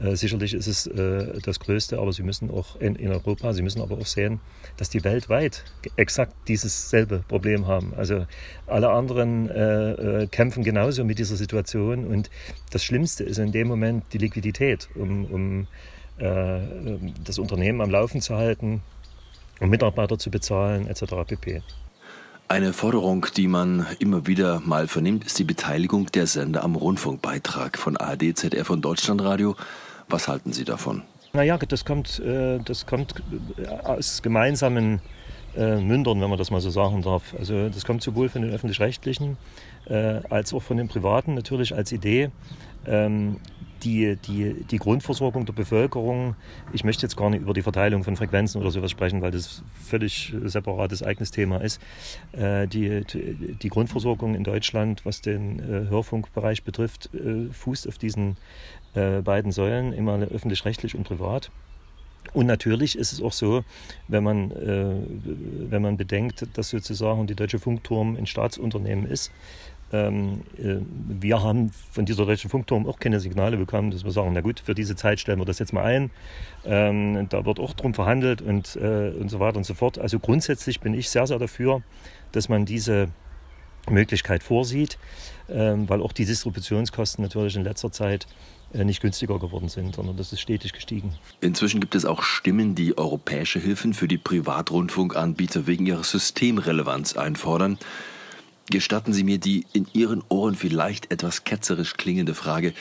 äh, 0.02 0.16
sicherlich 0.16 0.54
ist 0.54 0.68
es 0.68 0.88
äh, 0.88 1.40
das 1.42 1.60
Größte, 1.60 1.98
aber 1.98 2.14
Sie 2.14 2.24
müssen 2.24 2.52
auch 2.52 2.80
in, 2.80 2.96
in 2.96 3.12
Europa, 3.12 3.54
Sie 3.54 3.62
müssen 3.62 3.82
aber 3.82 3.98
auch 3.98 4.06
sehen, 4.06 4.40
dass 4.78 4.90
die 4.90 5.04
weltweit 5.04 5.64
exakt 5.96 6.34
dieses 6.48 6.90
selbe 6.90 7.24
Problem 7.28 7.68
haben. 7.68 7.94
Also 7.96 8.26
alle 8.68 8.90
anderen 8.90 9.50
kämpfen 10.32 10.64
genauso 10.64 11.04
mit 11.04 11.20
dieser 11.20 11.36
Situation 11.36 12.06
und 12.06 12.30
das 12.72 12.84
Schlimmste 12.84 13.24
ist 13.24 13.38
in 13.38 13.52
dem 13.52 13.68
Moment 13.68 14.04
die 14.14 14.18
Liquidität, 14.18 14.90
um, 14.96 15.26
um 15.26 15.62
äh, 15.62 15.66
das 16.18 17.40
Unternehmen 17.40 17.82
am 17.82 17.90
Laufen 17.90 18.22
zu 18.22 18.36
halten, 18.36 18.82
um 19.60 19.70
Mitarbeiter 19.70 20.18
zu 20.18 20.32
bezahlen 20.32 20.88
etc. 20.88 21.04
pp. 21.28 21.62
Eine 22.48 22.74
Forderung, 22.74 23.26
die 23.36 23.48
man 23.48 23.88
immer 23.98 24.28
wieder 24.28 24.62
mal 24.64 24.88
vernimmt, 24.88 25.26
ist 25.26 25.40
die 25.40 25.44
Beteiligung 25.44 26.12
der 26.12 26.28
Sender 26.28 26.64
am 26.64 26.76
Rundfunkbeitrag 26.76 27.78
von 27.78 27.98
ARD, 27.98 28.38
ZDF 28.38 28.70
und 28.70 28.86
Deutschlandradio. 28.86 29.56
Was 30.10 30.28
halten 30.28 30.54
Sie 30.54 30.64
davon? 30.64 31.02
Naja, 31.34 31.58
das 31.58 31.86
kommt, 31.86 32.20
äh, 32.20 32.60
das 32.64 32.86
kommt 32.86 33.16
aus 33.84 34.22
gemeinsamen 34.22 35.02
äh, 35.58 35.82
Mündern, 35.82 36.22
wenn 36.22 36.30
man 36.30 36.38
das 36.38 36.52
mal 36.52 36.62
so 36.62 36.70
sagen 36.70 37.02
darf. 37.02 37.34
Also 37.38 37.68
das 37.68 37.84
kommt 37.84 38.04
sowohl 38.04 38.30
von 38.30 38.44
den 38.44 38.52
öffentlich-rechtlichen 38.52 39.38
als 40.32 40.52
auch 40.52 40.64
von 40.64 40.78
den 40.78 40.88
privaten 40.88 41.36
natürlich 41.36 41.76
als 41.76 41.92
Idee. 41.92 42.32
Die, 43.86 44.18
die, 44.18 44.66
die 44.70 44.78
Grundversorgung 44.78 45.46
der 45.46 45.54
Bevölkerung, 45.54 46.36
ich 46.74 46.84
möchte 46.84 47.04
jetzt 47.04 47.16
gar 47.16 47.30
nicht 47.30 47.42
über 47.42 47.54
die 47.54 47.62
Verteilung 47.62 48.04
von 48.04 48.16
Frequenzen 48.16 48.60
oder 48.60 48.72
sowas 48.72 48.92
sprechen, 48.92 49.22
weil 49.22 49.32
das 49.32 49.64
völlig 49.76 50.34
separates 50.44 51.04
eigenes 51.04 51.32
Thema 51.32 51.62
ist. 51.62 51.80
Äh, 52.34 52.68
die, 52.68 53.06
die 53.06 53.70
Grundversorgung 53.70 54.36
in 54.36 54.44
Deutschland, 54.44 55.06
was 55.06 55.22
den 55.22 55.60
äh, 55.60 55.90
Hörfunkbereich 55.90 56.64
betrifft, 56.64 57.12
äh, 57.14 57.52
fußt 57.54 57.88
auf 57.88 57.98
diesen 57.98 58.38
beiden 58.94 59.52
Säulen, 59.52 59.92
immer 59.92 60.18
öffentlich-rechtlich 60.20 60.96
und 60.96 61.04
privat. 61.04 61.52
Und 62.34 62.48
natürlich 62.48 62.98
ist 62.98 63.14
es 63.14 63.22
auch 63.22 63.32
so, 63.32 63.64
wenn 64.08 64.24
man, 64.24 64.52
äh, 64.52 64.96
wenn 65.70 65.82
man 65.82 65.98
bedenkt, 65.98 66.46
dass 66.54 66.70
sozusagen 66.70 67.28
die 67.28 67.36
Deutsche 67.36 67.60
Funkturm 67.60 68.16
ein 68.16 68.26
Staatsunternehmen 68.26 69.06
ist, 69.06 69.32
ähm, 69.92 70.42
äh, 70.58 70.78
wir 71.08 71.42
haben 71.44 71.72
von 71.92 72.06
dieser 72.06 72.26
deutschen 72.26 72.50
Funkturm 72.50 72.88
auch 72.88 73.00
keine 73.00 73.20
Signale 73.20 73.58
bekommen, 73.58 73.92
dass 73.92 74.04
wir 74.04 74.12
sagen, 74.12 74.32
na 74.34 74.42
gut, 74.42 74.60
für 74.60 74.74
diese 74.74 74.96
Zeit 74.96 75.20
stellen 75.20 75.40
wir 75.40 75.46
das 75.46 75.60
jetzt 75.60 75.74
mal 75.74 75.84
ein. 75.84 76.12
Ähm, 76.66 77.28
da 77.30 77.46
wird 77.46 77.60
auch 77.60 77.74
drum 77.74 77.94
verhandelt 77.94 78.42
und, 78.42 78.76
äh, 78.76 79.10
und 79.10 79.30
so 79.30 79.40
weiter 79.40 79.58
und 79.58 79.64
so 79.66 79.74
fort. 79.74 80.00
Also 80.00 80.20
grundsätzlich 80.20 80.80
bin 80.80 80.94
ich 80.94 81.10
sehr, 81.10 81.28
sehr 81.28 81.40
dafür, 81.40 81.84
dass 82.32 82.50
man 82.50 82.66
diese 82.66 83.10
Möglichkeit 83.90 84.44
vorsieht, 84.44 84.98
ähm, 85.50 85.88
weil 85.88 86.02
auch 86.02 86.12
die 86.12 86.26
Distributionskosten 86.26 87.24
natürlich 87.24 87.56
in 87.56 87.64
letzter 87.64 87.92
Zeit 87.92 88.26
äh, 88.74 88.84
nicht 88.84 89.02
günstiger 89.02 89.40
geworden 89.40 89.70
sind, 89.70 89.96
sondern 89.96 90.18
das 90.18 90.34
ist 90.34 90.42
stetig 90.42 90.74
gestiegen. 90.74 91.14
Inzwischen 91.42 91.80
gibt 91.80 91.94
es 91.94 92.06
auch 92.06 92.24
Stimmen, 92.24 92.74
die 92.74 92.98
europäische 92.98 93.60
Hilfen 93.60 93.94
für 93.94 94.08
die 94.08 94.18
Privatrundfunkanbieter 94.18 95.68
wegen 95.68 95.86
ihrer 95.86 96.04
Systemrelevanz 96.04 97.16
einfordern. 97.16 97.78
Gestatten 98.70 99.14
Sie 99.14 99.24
mir 99.24 99.38
die 99.38 99.66
in 99.74 99.88
Ihren 99.94 100.24
Ohren 100.30 100.56
vielleicht 100.56 101.12
etwas 101.12 101.44
ketzerisch 101.44 101.94
klingende 101.98 102.34
Frage, 102.34 102.74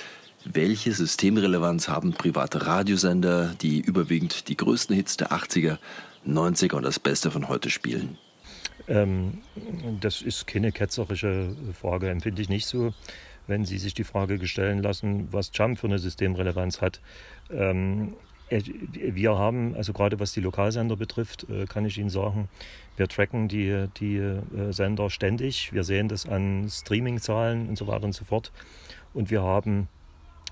welche 0.44 0.92
Systemrelevanz 0.92 1.88
haben 1.88 2.12
private 2.12 2.66
Radiosender, 2.66 3.54
die 3.60 3.80
überwiegend 3.80 4.48
die 4.48 4.56
größten 4.56 4.94
Hits 4.94 5.16
der 5.16 5.32
80er, 5.32 5.78
90er 6.26 6.74
und 6.74 6.82
das 6.82 6.98
Beste 6.98 7.30
von 7.30 7.48
heute 7.48 7.70
spielen? 7.70 8.18
Ähm, 8.88 9.42
das 10.00 10.22
ist 10.22 10.46
keine 10.46 10.72
ketzerische 10.72 11.56
Frage, 11.78 12.10
empfinde 12.10 12.42
ich 12.42 12.48
nicht 12.48 12.66
so. 12.66 12.92
Wenn 13.46 13.64
Sie 13.64 13.78
sich 13.78 13.94
die 13.94 14.04
Frage 14.04 14.46
stellen 14.46 14.82
lassen, 14.82 15.28
was 15.30 15.50
Jump 15.52 15.78
für 15.78 15.86
eine 15.86 15.98
Systemrelevanz 15.98 16.80
hat. 16.80 17.00
Ähm, 17.50 18.14
äh, 18.14 18.33
wir 18.50 19.38
haben, 19.38 19.74
also 19.74 19.92
gerade 19.92 20.20
was 20.20 20.32
die 20.32 20.40
Lokalsender 20.40 20.96
betrifft, 20.96 21.46
äh, 21.48 21.66
kann 21.66 21.86
ich 21.86 21.98
Ihnen 21.98 22.10
sagen, 22.10 22.48
wir 22.96 23.08
tracken 23.08 23.48
die, 23.48 23.88
die 23.98 24.16
äh, 24.16 24.72
Sender 24.72 25.10
ständig. 25.10 25.72
Wir 25.72 25.82
sehen 25.82 26.08
das 26.08 26.26
an 26.26 26.68
Streaming-Zahlen 26.68 27.68
und 27.68 27.76
so 27.76 27.86
weiter 27.86 28.04
und 28.04 28.12
so 28.12 28.24
fort. 28.24 28.52
Und 29.14 29.30
wir 29.30 29.42
haben 29.42 29.88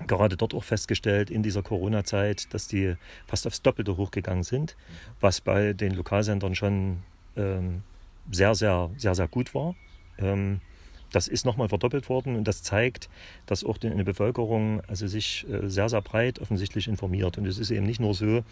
gerade 0.07 0.35
dort 0.35 0.53
auch 0.53 0.63
festgestellt 0.63 1.29
in 1.29 1.43
dieser 1.43 1.61
Corona-Zeit, 1.61 2.53
dass 2.53 2.67
die 2.67 2.95
fast 3.27 3.45
aufs 3.47 3.61
Doppelte 3.61 3.95
hochgegangen 3.95 4.43
sind, 4.43 4.75
was 5.21 5.39
bei 5.39 5.73
den 5.73 5.93
Lokalsendern 5.93 6.55
schon 6.55 7.03
ähm, 7.37 7.83
sehr, 8.31 8.55
sehr, 8.55 8.89
sehr, 8.97 9.15
sehr 9.15 9.27
gut 9.27 9.53
war. 9.53 9.75
Ähm, 10.17 10.61
das 11.13 11.27
ist 11.27 11.45
nochmal 11.45 11.69
verdoppelt 11.69 12.09
worden 12.09 12.35
und 12.35 12.47
das 12.47 12.63
zeigt, 12.63 13.09
dass 13.45 13.63
auch 13.63 13.77
die 13.77 13.89
Bevölkerung 13.89 14.81
also 14.87 15.07
sich 15.07 15.45
äh, 15.49 15.67
sehr, 15.69 15.89
sehr 15.89 16.01
breit 16.01 16.39
offensichtlich 16.39 16.87
informiert. 16.87 17.37
Und 17.37 17.45
es 17.45 17.57
ist 17.57 17.71
eben 17.71 17.85
nicht 17.85 17.99
nur 17.99 18.13
so, 18.13 18.43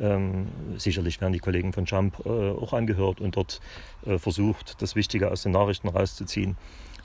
ähm, 0.00 0.46
sicherlich 0.76 1.20
werden 1.20 1.32
die 1.32 1.40
Kollegen 1.40 1.72
von 1.72 1.84
Jump 1.84 2.24
äh, 2.24 2.28
auch 2.28 2.72
angehört 2.72 3.20
und 3.20 3.36
dort 3.36 3.60
äh, 4.06 4.18
versucht, 4.18 4.80
das 4.80 4.96
Wichtige 4.96 5.30
aus 5.30 5.42
den 5.42 5.52
Nachrichten 5.52 5.88
rauszuziehen. 5.88 6.56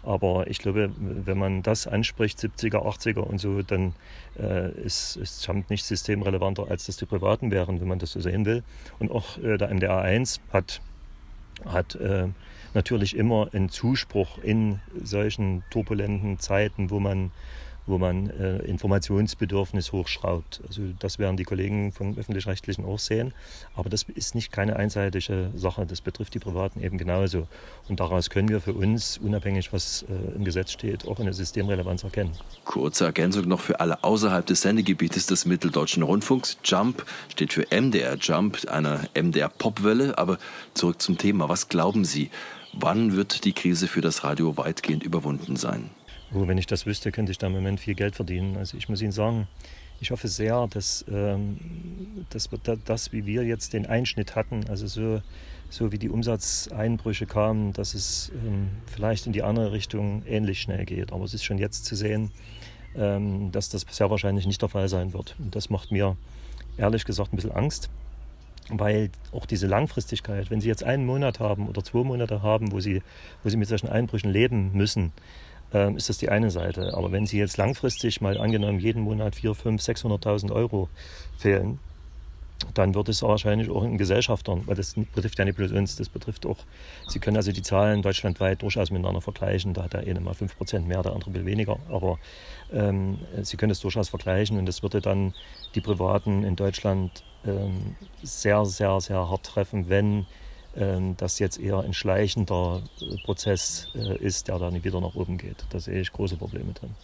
Aber 0.03 0.47
ich 0.47 0.59
glaube, 0.59 0.91
wenn 0.97 1.37
man 1.37 1.61
das 1.61 1.85
anspricht, 1.85 2.39
70er, 2.39 2.85
80er 2.85 3.19
und 3.19 3.39
so, 3.39 3.61
dann 3.61 3.93
äh, 4.39 4.71
ist, 4.81 5.17
ist 5.17 5.45
Jump 5.45 5.69
nicht 5.69 5.83
systemrelevanter, 5.83 6.67
als 6.69 6.85
dass 6.85 6.97
die 6.97 7.05
Privaten 7.05 7.51
wären, 7.51 7.81
wenn 7.81 7.87
man 7.87 7.99
das 7.99 8.13
so 8.13 8.21
sehen 8.21 8.45
will. 8.45 8.63
Und 8.99 9.11
auch 9.11 9.37
äh, 9.39 9.57
der 9.57 9.73
MDR 9.73 10.01
1 10.01 10.39
hat, 10.53 10.81
hat 11.65 11.95
äh, 11.95 12.27
natürlich 12.73 13.15
immer 13.15 13.49
ein 13.53 13.69
Zuspruch 13.69 14.37
in 14.39 14.79
solchen 15.03 15.63
turbulenten 15.69 16.39
Zeiten, 16.39 16.89
wo 16.89 16.99
man, 16.99 17.31
wo 17.89 17.97
man 17.97 18.29
äh, 18.29 18.57
Informationsbedürfnis 18.59 19.91
hochschraubt. 19.91 20.61
Also 20.67 20.81
das 20.99 21.19
werden 21.19 21.37
die 21.37 21.43
Kollegen 21.43 21.91
vom 21.91 22.17
öffentlich-rechtlichen 22.17 22.85
auch 22.85 22.99
sehen. 22.99 23.33
Aber 23.75 23.89
das 23.89 24.03
ist 24.03 24.35
nicht 24.35 24.51
keine 24.51 24.75
einseitige 24.75 25.49
Sache. 25.55 25.85
Das 25.85 26.01
betrifft 26.01 26.33
die 26.33 26.39
Privaten 26.39 26.81
eben 26.81 26.97
genauso. 26.97 27.47
Und 27.87 27.99
daraus 27.99 28.29
können 28.29 28.49
wir 28.49 28.61
für 28.61 28.73
uns, 28.73 29.17
unabhängig 29.17 29.73
was 29.73 30.03
äh, 30.03 30.35
im 30.35 30.45
Gesetz 30.45 30.71
steht, 30.71 31.07
auch 31.07 31.19
eine 31.19 31.33
Systemrelevanz 31.33 32.03
erkennen. 32.03 32.31
Kurze 32.65 33.05
Ergänzung 33.05 33.47
noch 33.47 33.59
für 33.59 33.79
alle 33.79 34.03
außerhalb 34.03 34.45
des 34.45 34.61
Sendegebietes 34.61 35.25
des 35.25 35.45
Mitteldeutschen 35.45 36.03
Rundfunks. 36.03 36.57
Jump 36.63 37.05
steht 37.29 37.53
für 37.53 37.65
MDR 37.71 38.15
Jump, 38.15 38.67
einer 38.69 39.01
MDR 39.13 39.49
Popwelle. 39.49 40.17
Aber 40.17 40.37
zurück 40.73 41.01
zum 41.01 41.17
Thema. 41.17 41.49
Was 41.49 41.67
glauben 41.69 42.05
Sie? 42.05 42.29
Wann 42.73 43.15
wird 43.15 43.45
die 43.45 43.53
Krise 43.53 43.87
für 43.87 44.01
das 44.01 44.23
Radio 44.23 44.55
weitgehend 44.57 45.03
überwunden 45.03 45.55
sein? 45.55 45.89
Oh, 46.33 46.47
wenn 46.47 46.59
ich 46.59 46.67
das 46.67 46.85
wüsste, 46.85 47.11
könnte 47.11 47.31
ich 47.31 47.39
da 47.39 47.47
im 47.47 47.53
Moment 47.53 47.79
viel 47.79 47.95
Geld 47.95 48.15
verdienen. 48.15 48.55
Also 48.57 48.77
ich 48.77 48.87
muss 48.87 49.01
Ihnen 49.01 49.11
sagen, 49.11 49.47
ich 49.99 50.11
hoffe 50.11 50.27
sehr, 50.27 50.67
dass, 50.67 51.03
ähm, 51.11 51.57
dass 52.29 52.49
das, 52.85 53.11
wie 53.11 53.25
wir 53.25 53.43
jetzt 53.43 53.73
den 53.73 53.87
Einschnitt 53.87 54.35
hatten, 54.35 54.65
also 54.69 54.85
so, 54.85 55.21
so 55.69 55.91
wie 55.91 55.97
die 55.97 56.09
Umsatzeinbrüche 56.09 57.25
kamen, 57.25 57.73
dass 57.73 57.95
es 57.95 58.31
ähm, 58.45 58.69
vielleicht 58.85 59.25
in 59.25 59.33
die 59.33 59.41
andere 59.41 59.71
Richtung 59.71 60.23
ähnlich 60.27 60.61
schnell 60.61 60.85
geht. 60.85 61.11
Aber 61.11 61.25
es 61.25 61.33
ist 61.33 61.43
schon 61.43 61.57
jetzt 61.57 61.85
zu 61.85 61.95
sehen, 61.95 62.31
ähm, 62.95 63.51
dass 63.51 63.69
das 63.69 63.85
sehr 63.89 64.11
wahrscheinlich 64.11 64.45
nicht 64.45 64.61
der 64.61 64.69
Fall 64.69 64.87
sein 64.87 65.13
wird. 65.13 65.35
Und 65.39 65.55
das 65.55 65.71
macht 65.71 65.91
mir 65.91 66.15
ehrlich 66.77 67.05
gesagt 67.05 67.33
ein 67.33 67.35
bisschen 67.35 67.51
Angst 67.51 67.89
weil 68.71 69.09
auch 69.31 69.47
diese 69.47 69.65
Langfristigkeit, 69.65 70.51
wenn 70.51 70.61
Sie 70.61 70.67
jetzt 70.67 70.83
einen 70.83 71.03
Monat 71.05 71.39
haben 71.39 71.67
oder 71.67 71.83
zwei 71.83 72.03
Monate 72.03 72.43
haben, 72.43 72.71
wo 72.71 72.79
Sie, 72.79 73.01
wo 73.43 73.49
Sie 73.49 73.57
mit 73.57 73.67
solchen 73.67 73.89
Einbrüchen 73.89 74.31
leben 74.31 74.71
müssen, 74.73 75.11
ähm, 75.73 75.97
ist 75.97 76.09
das 76.09 76.17
die 76.17 76.29
eine 76.29 76.51
Seite. 76.51 76.93
Aber 76.95 77.11
wenn 77.11 77.25
Sie 77.25 77.37
jetzt 77.37 77.57
langfristig 77.57 78.21
mal 78.21 78.37
angenommen 78.37 78.79
jeden 78.79 79.03
Monat 79.03 79.35
4, 79.35 79.55
5, 79.55 79.81
600.000 79.81 80.51
Euro 80.51 80.89
fehlen, 81.37 81.79
dann 82.73 82.93
wird 82.93 83.09
es 83.09 83.21
wahrscheinlich 83.23 83.69
auch 83.69 83.83
in 83.83 83.97
Gesellschaftern, 83.97 84.63
weil 84.65 84.75
das 84.75 84.95
betrifft 85.15 85.39
ja 85.39 85.45
nicht 85.45 85.55
bloß 85.55 85.71
uns, 85.71 85.95
das 85.95 86.09
betrifft 86.09 86.45
auch, 86.45 86.57
Sie 87.07 87.19
können 87.19 87.37
also 87.37 87.51
die 87.51 87.61
Zahlen 87.61 88.01
deutschlandweit 88.01 88.61
durchaus 88.61 88.91
miteinander 88.91 89.21
vergleichen, 89.21 89.73
da 89.73 89.83
hat 89.83 89.93
der 89.93 90.01
eine 90.01 90.19
mal 90.19 90.33
5% 90.33 90.81
mehr, 90.81 91.01
der 91.01 91.13
andere 91.13 91.33
will 91.33 91.45
weniger, 91.45 91.77
aber 91.89 92.19
ähm, 92.71 93.19
Sie 93.43 93.57
können 93.57 93.71
es 93.71 93.79
durchaus 93.79 94.09
vergleichen 94.09 94.57
und 94.57 94.65
das 94.65 94.83
würde 94.83 95.01
dann 95.01 95.33
die 95.73 95.81
Privaten 95.81 96.43
in 96.43 96.55
Deutschland 96.55 97.23
ähm, 97.45 97.95
sehr, 98.23 98.65
sehr, 98.65 98.99
sehr 98.99 99.29
hart 99.29 99.45
treffen, 99.45 99.89
wenn 99.89 100.25
das 101.17 101.39
jetzt 101.39 101.59
eher 101.59 101.79
ein 101.79 101.93
schleichender 101.93 102.81
äh, 103.01 103.17
Prozess 103.23 103.87
äh, 103.95 104.17
ist, 104.17 104.47
der 104.47 104.59
dann 104.59 104.83
wieder 104.83 105.01
nach 105.01 105.15
oben 105.15 105.37
geht. 105.37 105.65
Da 105.69 105.79
sehe 105.79 106.01
ich 106.01 106.11
große 106.11 106.37
Probleme 106.37 106.73
drin. 106.73 106.95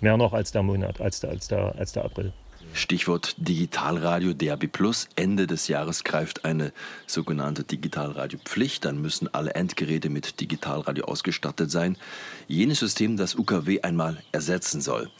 Mehr 0.00 0.16
noch 0.16 0.32
als 0.32 0.52
der 0.52 0.62
Monat, 0.62 1.00
als 1.00 1.20
der, 1.20 1.30
als 1.30 1.48
der, 1.48 1.74
als 1.76 1.92
der 1.92 2.04
April. 2.04 2.32
Stichwort 2.72 3.34
Digitalradio 3.38 4.34
DAB 4.34 4.66
Plus. 4.68 5.08
Ende 5.16 5.46
des 5.46 5.68
Jahres 5.68 6.04
greift 6.04 6.44
eine 6.44 6.72
sogenannte 7.06 7.64
Digitalradiopflicht. 7.64 8.84
Dann 8.84 9.00
müssen 9.00 9.32
alle 9.32 9.54
Endgeräte 9.54 10.10
mit 10.10 10.40
Digitalradio 10.40 11.04
ausgestattet 11.06 11.70
sein. 11.70 11.96
Jenes 12.46 12.80
System, 12.80 13.16
das 13.16 13.34
UKW 13.34 13.82
einmal 13.82 14.18
ersetzen 14.32 14.80
soll. 14.80 15.10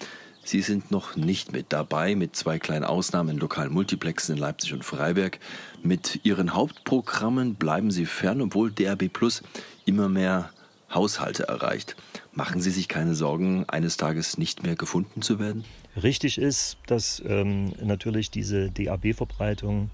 Sie 0.44 0.62
sind 0.62 0.90
noch 0.90 1.16
nicht 1.16 1.52
mit 1.52 1.66
dabei, 1.72 2.14
mit 2.14 2.34
zwei 2.34 2.58
kleinen 2.58 2.84
Ausnahmen 2.84 3.30
in 3.30 3.38
lokalen 3.38 3.72
Multiplexen 3.72 4.34
in 4.34 4.40
Leipzig 4.40 4.72
und 4.72 4.84
Freiberg. 4.84 5.38
Mit 5.82 6.20
Ihren 6.24 6.54
Hauptprogrammen 6.54 7.56
bleiben 7.56 7.90
Sie 7.90 8.06
fern, 8.06 8.40
obwohl 8.40 8.70
DRB 8.70 9.12
Plus 9.12 9.42
immer 9.84 10.08
mehr 10.08 10.50
Haushalte 10.92 11.48
erreicht. 11.48 11.96
Machen 12.32 12.60
Sie 12.60 12.70
sich 12.70 12.88
keine 12.88 13.14
Sorgen, 13.14 13.68
eines 13.68 13.96
Tages 13.96 14.38
nicht 14.38 14.62
mehr 14.62 14.74
gefunden 14.74 15.22
zu 15.22 15.38
werden? 15.38 15.64
Richtig 16.02 16.38
ist, 16.38 16.78
dass 16.86 17.22
ähm, 17.26 17.72
natürlich 17.82 18.30
diese 18.30 18.70
DAB-Verbreitung 18.70 19.90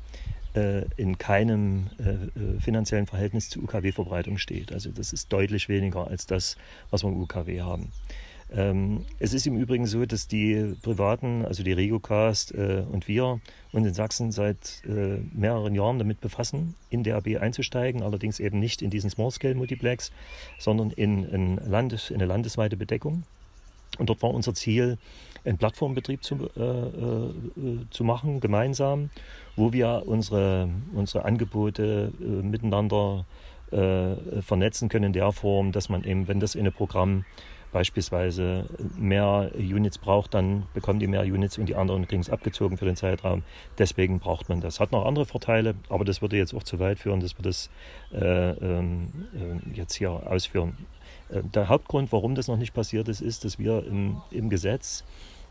äh, 0.54 0.84
in 0.96 1.18
keinem 1.18 1.86
äh, 1.98 2.10
äh 2.10 2.60
finanziellen 2.60 3.06
Verhältnis 3.06 3.50
zur 3.50 3.64
UKW-Verbreitung 3.64 4.38
steht. 4.38 4.72
Also 4.72 4.90
das 4.90 5.12
ist 5.12 5.32
deutlich 5.32 5.68
weniger 5.68 6.06
als 6.06 6.26
das, 6.26 6.56
was 6.90 7.02
wir 7.02 7.10
im 7.10 7.20
UKW 7.20 7.62
haben. 7.62 7.90
Ähm, 8.52 9.04
es 9.18 9.32
ist 9.32 9.46
im 9.46 9.56
Übrigen 9.56 9.86
so, 9.86 10.04
dass 10.04 10.28
die 10.28 10.74
Privaten, 10.82 11.44
also 11.44 11.62
die 11.62 11.72
Regiocast 11.72 12.54
äh, 12.54 12.84
und 12.90 13.08
wir 13.08 13.40
uns 13.72 13.86
in 13.86 13.94
Sachsen 13.94 14.32
seit 14.32 14.82
äh, 14.86 15.18
mehreren 15.32 15.74
Jahren 15.74 15.98
damit 15.98 16.20
befassen, 16.20 16.74
in 16.90 17.02
DAB 17.02 17.40
einzusteigen, 17.40 18.02
allerdings 18.02 18.40
eben 18.40 18.60
nicht 18.60 18.82
in 18.82 18.90
diesen 18.90 19.10
Small-Scale-Multiplex, 19.10 20.12
sondern 20.58 20.90
in, 20.90 21.24
in, 21.24 21.56
Landes-, 21.56 22.10
in 22.10 22.16
eine 22.16 22.26
landesweite 22.26 22.76
Bedeckung. 22.76 23.24
Und 23.98 24.10
dort 24.10 24.22
war 24.22 24.30
unser 24.30 24.54
Ziel, 24.54 24.98
einen 25.44 25.58
Plattformbetrieb 25.58 26.24
zu, 26.24 26.48
äh, 26.56 26.60
äh, 26.60 27.86
zu 27.90 28.04
machen, 28.04 28.40
gemeinsam, 28.40 29.10
wo 29.56 29.72
wir 29.72 30.04
unsere, 30.06 30.68
unsere 30.94 31.24
Angebote 31.24 32.12
äh, 32.20 32.24
miteinander 32.24 33.26
äh, 33.70 34.42
vernetzen 34.42 34.88
können 34.88 35.06
in 35.06 35.12
der 35.12 35.32
Form, 35.32 35.72
dass 35.72 35.88
man 35.88 36.04
eben, 36.04 36.28
wenn 36.28 36.40
das 36.40 36.54
in 36.54 36.66
ein 36.66 36.72
Programm 36.72 37.24
beispielsweise 37.74 38.66
mehr 38.96 39.50
Units 39.58 39.98
braucht, 39.98 40.32
dann 40.32 40.62
bekommen 40.72 41.00
die 41.00 41.08
mehr 41.08 41.22
Units 41.22 41.58
und 41.58 41.66
die 41.66 41.74
anderen 41.74 42.06
kriegen 42.06 42.22
es 42.22 42.30
abgezogen 42.30 42.78
für 42.78 42.84
den 42.84 42.94
Zeitraum. 42.94 43.42
Deswegen 43.76 44.20
braucht 44.20 44.48
man 44.48 44.60
das. 44.60 44.78
Hat 44.78 44.92
noch 44.92 45.04
andere 45.04 45.26
Vorteile, 45.26 45.74
aber 45.88 46.04
das 46.04 46.22
würde 46.22 46.36
jetzt 46.36 46.54
auch 46.54 46.62
zu 46.62 46.78
weit 46.78 47.00
führen, 47.00 47.20
dass 47.20 47.36
wir 47.36 47.42
das 47.42 47.68
äh, 48.12 48.50
ähm, 48.50 49.08
äh, 49.34 49.76
jetzt 49.76 49.94
hier 49.94 50.10
ausführen. 50.10 50.78
Äh, 51.28 51.42
der 51.42 51.68
Hauptgrund, 51.68 52.12
warum 52.12 52.36
das 52.36 52.46
noch 52.46 52.56
nicht 52.56 52.72
passiert 52.72 53.08
ist, 53.08 53.20
ist, 53.20 53.44
dass 53.44 53.58
wir 53.58 53.84
im, 53.84 54.22
im 54.30 54.48
Gesetz 54.50 55.04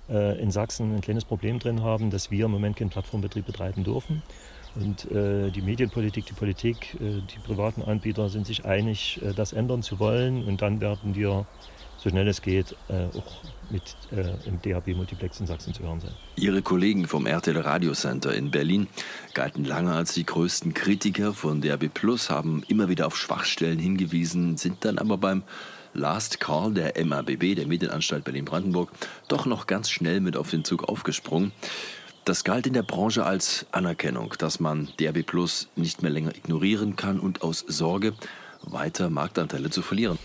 äh, 0.09 0.41
in 0.41 0.49
Sachsen 0.49 0.95
ein 0.95 1.01
kleines 1.01 1.25
Problem 1.25 1.59
drin 1.59 1.83
haben, 1.83 2.09
dass 2.09 2.31
wir 2.31 2.45
im 2.45 2.51
Moment 2.51 2.77
keinen 2.77 2.89
Plattformbetrieb 2.89 3.45
betreiben 3.45 3.83
dürfen. 3.83 4.23
Und 4.75 5.11
äh, 5.11 5.51
die 5.51 5.61
Medienpolitik, 5.61 6.25
die 6.25 6.33
Politik, 6.33 6.95
äh, 6.95 7.21
die 7.21 7.39
privaten 7.45 7.83
Anbieter 7.83 8.29
sind 8.29 8.47
sich 8.47 8.65
einig, 8.65 9.21
äh, 9.21 9.33
das 9.33 9.53
ändern 9.53 9.83
zu 9.83 9.99
wollen. 9.99 10.43
Und 10.45 10.61
dann 10.61 10.81
werden 10.81 11.15
wir, 11.15 11.45
so 12.03 12.09
schnell 12.09 12.27
es 12.27 12.41
geht, 12.41 12.75
äh, 12.89 13.05
auch 13.17 13.43
mit 13.69 13.81
äh, 14.11 14.33
im 14.45 14.61
DHB-Multiplex 14.61 15.39
in 15.39 15.47
Sachsen 15.47 15.73
zu 15.73 15.83
hören 15.83 16.01
sein. 16.01 16.11
Ihre 16.35 16.61
Kollegen 16.61 17.07
vom 17.07 17.25
RTL 17.25 17.57
Radio 17.57 17.93
Center 17.93 18.33
in 18.33 18.51
Berlin 18.51 18.87
galten 19.33 19.63
lange 19.63 19.93
als 19.93 20.13
die 20.13 20.25
größten 20.25 20.73
Kritiker 20.73 21.33
von 21.33 21.61
DHB 21.61 21.93
Plus, 21.93 22.29
haben 22.29 22.63
immer 22.67 22.89
wieder 22.89 23.07
auf 23.07 23.15
Schwachstellen 23.15 23.79
hingewiesen, 23.79 24.57
sind 24.57 24.83
dann 24.83 24.97
aber 24.97 25.17
beim 25.17 25.43
Last 25.93 26.41
Call 26.41 26.73
der 26.73 26.93
MABB, 27.05 27.55
der 27.55 27.67
Medienanstalt 27.67 28.25
Berlin-Brandenburg, 28.25 28.91
doch 29.29 29.45
noch 29.45 29.65
ganz 29.65 29.89
schnell 29.89 30.19
mit 30.19 30.35
auf 30.35 30.49
den 30.49 30.65
Zug 30.65 30.89
aufgesprungen. 30.89 31.53
Das 32.25 32.43
galt 32.43 32.67
in 32.67 32.73
der 32.73 32.83
Branche 32.83 33.25
als 33.25 33.65
Anerkennung, 33.71 34.33
dass 34.39 34.59
man 34.59 34.89
DRB 34.99 35.25
Plus 35.25 35.69
nicht 35.75 36.01
mehr 36.01 36.11
länger 36.11 36.35
ignorieren 36.35 36.95
kann 36.97 37.19
und 37.19 37.43
aus 37.43 37.63
Sorge 37.67 38.13
weiter 38.61 39.09
Marktanteile 39.09 39.69
zu 39.69 39.81
verlieren. 39.81 40.17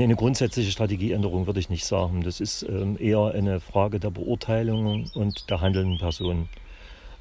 Nee, 0.00 0.04
eine 0.04 0.16
grundsätzliche 0.16 0.70
Strategieänderung 0.70 1.46
würde 1.46 1.60
ich 1.60 1.68
nicht 1.68 1.84
sagen. 1.84 2.22
Das 2.22 2.40
ist 2.40 2.62
ähm, 2.62 2.96
eher 2.98 3.34
eine 3.34 3.60
Frage 3.60 4.00
der 4.00 4.08
Beurteilung 4.08 5.10
und 5.12 5.50
der 5.50 5.60
handelnden 5.60 5.98
Personen. 5.98 6.48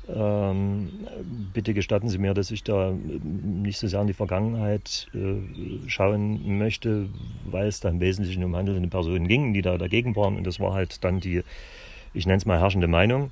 Ähm, 0.07 0.89
bitte 1.53 1.73
gestatten 1.73 2.07
Sie 2.07 2.19
mir, 2.19 2.33
dass 2.33 2.51
ich 2.51 2.63
da 2.63 2.93
nicht 2.93 3.79
so 3.79 3.89
sehr 3.89 3.99
in 3.99 4.07
die 4.07 4.13
Vergangenheit 4.13 5.09
äh, 5.13 5.89
schauen 5.89 6.57
möchte, 6.57 7.09
weil 7.43 7.67
es 7.67 7.81
da 7.81 7.89
im 7.89 7.99
Wesentlichen 7.99 8.45
um 8.45 8.55
handelnde 8.55 8.87
Personen 8.87 9.27
ging, 9.27 9.53
die 9.53 9.61
da 9.61 9.77
dagegen 9.77 10.15
waren. 10.15 10.37
Und 10.37 10.47
das 10.47 10.61
war 10.61 10.73
halt 10.73 11.03
dann 11.03 11.19
die, 11.19 11.43
ich 12.13 12.27
nenne 12.27 12.37
es 12.37 12.45
mal 12.45 12.61
herrschende 12.61 12.87
Meinung. 12.87 13.31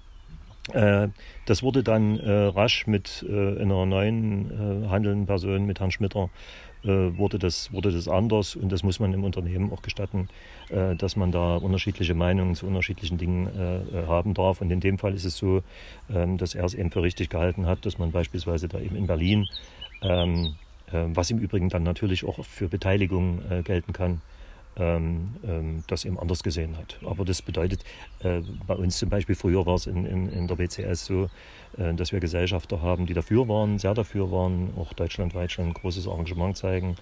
Äh, 0.74 1.10
das 1.46 1.64
wurde 1.64 1.84
dann 1.84 2.20
äh, 2.20 2.32
rasch 2.32 2.88
mit 2.88 3.26
äh, 3.28 3.62
einer 3.62 3.86
neuen 3.86 4.88
handelnden 4.90 5.26
Person, 5.26 5.66
mit 5.66 5.80
Herrn 5.80 5.92
Schmitter, 5.92 6.30
wurde, 6.84 7.40
das, 7.40 7.74
wurde 7.74 7.92
das 7.92 8.08
anders 8.08 8.56
und 8.56 8.72
das 8.72 8.84
muss 8.84 9.00
man 9.00 9.12
im 9.12 9.24
Unternehmen 9.24 9.74
auch 9.74 9.82
gestatten, 9.82 10.30
dass 10.70 11.16
man 11.16 11.32
da 11.32 11.58
unterschiedliche 11.58 12.14
Meinungen 12.14 12.56
zu 12.56 12.66
unterschiedlichen 12.66 13.18
Dingen 13.18 13.50
haben 14.08 14.34
darf. 14.34 14.62
Und 14.62 14.72
in 14.72 14.80
dem 14.80 14.98
Fall 14.98 15.14
ist 15.14 15.26
es 15.26 15.36
so, 15.36 15.64
ähm, 16.10 16.38
dass 16.38 16.56
er 16.56 16.64
es 16.64 16.76
eben 16.76 16.92
für 16.92 17.02
richtig 17.02 17.30
gehalten 17.30 17.66
hat, 17.66 17.86
dass 17.86 17.98
man 17.98 18.12
beispielsweise 18.12 18.70
da 18.70 18.80
eben 18.80 18.96
in 18.96 19.08
Berlin, 19.08 19.48
ähm, 20.02 20.56
was 20.92 21.30
im 21.32 21.40
Übrigen 21.40 21.68
dann 21.68 21.84
natürlich 21.84 22.24
auch 22.24 22.46
für 22.46 22.70
Beteiligung 22.70 23.42
gelten 23.66 23.92
kann, 23.92 24.22
ähm, 24.78 25.36
ähm, 25.44 25.84
das 25.88 26.06
eben 26.06 26.20
anders 26.20 26.44
gesehen 26.44 26.78
hat. 26.78 27.00
Aber 27.06 27.26
das 27.26 27.42
bedeutet, 27.42 27.84
äh, 28.20 28.42
bei 28.66 28.76
uns 28.76 28.98
zum 28.98 29.10
Beispiel, 29.10 29.36
früher 29.36 29.66
war 29.66 29.76
es 29.76 29.88
in, 29.88 30.06
in, 30.06 30.30
in 30.30 30.48
der 30.48 30.58
WCS 30.58 31.06
so, 31.06 31.30
äh, 31.78 31.94
dass 31.94 32.12
wir 32.12 32.20
Gesellschafter 32.20 32.82
haben, 32.82 33.06
die 33.06 33.14
dafür 33.14 33.48
waren, 33.48 33.80
sehr 33.80 33.94
dafür 33.94 34.32
waren, 34.32 34.74
auch 34.78 34.94
deutschlandweit 34.94 35.52
schon 35.52 35.68
ein 35.68 35.74
großes 35.74 36.06
Engagement 36.06 36.58
zeigen 36.58 36.96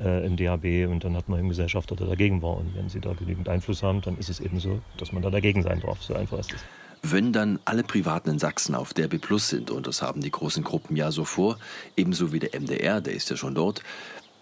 äh, 0.00 0.26
im 0.26 0.36
DHB 0.36 0.90
und 0.90 1.04
dann 1.04 1.16
hat 1.16 1.28
man 1.28 1.38
eben 1.38 1.48
Gesellschafter, 1.48 1.94
der 1.96 2.06
dagegen 2.06 2.42
war. 2.42 2.56
Und 2.56 2.74
wenn 2.74 2.88
sie 2.88 3.00
da 3.00 3.12
genügend 3.12 3.48
Einfluss 3.48 3.82
haben, 3.82 4.00
dann 4.00 4.16
ist 4.18 4.28
es 4.28 4.40
eben 4.40 4.58
so, 4.58 4.80
dass 4.96 5.12
man 5.12 5.22
da 5.22 5.30
dagegen 5.30 5.62
sein 5.62 5.80
darf. 5.80 6.02
So 6.02 6.14
einfach 6.14 6.38
ist 6.38 6.52
es. 6.52 6.60
Wenn 7.02 7.32
dann 7.32 7.58
alle 7.64 7.82
Privaten 7.82 8.28
in 8.28 8.38
Sachsen 8.38 8.74
auf 8.74 8.92
DRB 8.92 9.20
Plus 9.20 9.48
sind, 9.48 9.70
und 9.70 9.86
das 9.86 10.02
haben 10.02 10.20
die 10.20 10.30
großen 10.30 10.62
Gruppen 10.62 10.96
ja 10.96 11.10
so 11.10 11.24
vor, 11.24 11.58
ebenso 11.96 12.32
wie 12.32 12.40
der 12.40 12.60
MDR, 12.60 13.00
der 13.00 13.14
ist 13.14 13.30
ja 13.30 13.36
schon 13.36 13.54
dort, 13.54 13.82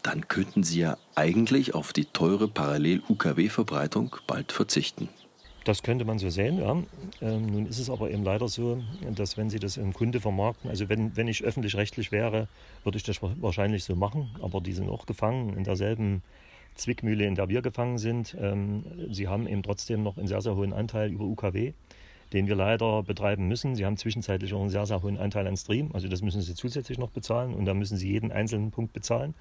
dann 0.02 0.28
könnten 0.28 0.62
Sie 0.62 0.80
ja 0.80 0.96
eigentlich 1.14 1.74
auf 1.74 1.92
die 1.92 2.06
teure 2.06 2.48
Parallel-UKW-Verbreitung 2.48 4.16
bald 4.26 4.52
verzichten. 4.52 5.08
Das 5.64 5.82
könnte 5.82 6.06
man 6.06 6.18
so 6.18 6.30
sehen, 6.30 6.58
ja. 6.58 6.82
Ähm, 7.20 7.46
nun 7.46 7.66
ist 7.66 7.78
es 7.78 7.90
aber 7.90 8.10
eben 8.10 8.24
leider 8.24 8.48
so, 8.48 8.82
dass 9.14 9.36
wenn 9.36 9.50
Sie 9.50 9.58
das 9.58 9.76
im 9.76 9.92
Kunde 9.92 10.18
vermarkten, 10.18 10.70
also 10.70 10.88
wenn, 10.88 11.14
wenn 11.14 11.28
ich 11.28 11.44
öffentlich-rechtlich 11.44 12.10
wäre, 12.10 12.48
würde 12.84 12.96
ich 12.96 13.04
das 13.04 13.20
wahrscheinlich 13.20 13.84
so 13.84 13.94
machen, 13.94 14.30
aber 14.40 14.62
die 14.62 14.72
sind 14.72 14.88
auch 14.88 15.04
gefangen 15.04 15.56
in 15.58 15.64
derselben 15.64 16.22
Zwickmühle, 16.74 17.26
in 17.26 17.34
der 17.34 17.50
wir 17.50 17.60
gefangen 17.60 17.98
sind. 17.98 18.34
Ähm, 18.40 18.84
sie 19.10 19.28
haben 19.28 19.46
eben 19.46 19.62
trotzdem 19.62 20.02
noch 20.02 20.16
einen 20.16 20.28
sehr, 20.28 20.40
sehr 20.40 20.56
hohen 20.56 20.72
Anteil 20.72 21.10
über 21.10 21.24
UKW, 21.24 21.74
den 22.32 22.46
wir 22.46 22.54
leider 22.54 23.02
betreiben 23.02 23.46
müssen. 23.48 23.74
Sie 23.74 23.84
haben 23.84 23.96
zwischenzeitlich 23.96 24.54
auch 24.54 24.60
einen 24.60 24.70
sehr, 24.70 24.86
sehr 24.86 25.02
hohen 25.02 25.18
Anteil 25.18 25.46
an 25.46 25.56
Stream, 25.56 25.90
also 25.92 26.08
das 26.08 26.22
müssen 26.22 26.40
Sie 26.40 26.54
zusätzlich 26.54 26.98
noch 26.98 27.10
bezahlen 27.10 27.52
und 27.52 27.66
da 27.66 27.74
müssen 27.74 27.98
Sie 27.98 28.08
jeden 28.08 28.32
einzelnen 28.32 28.70
Punkt 28.70 28.92
bezahlen. 28.92 29.34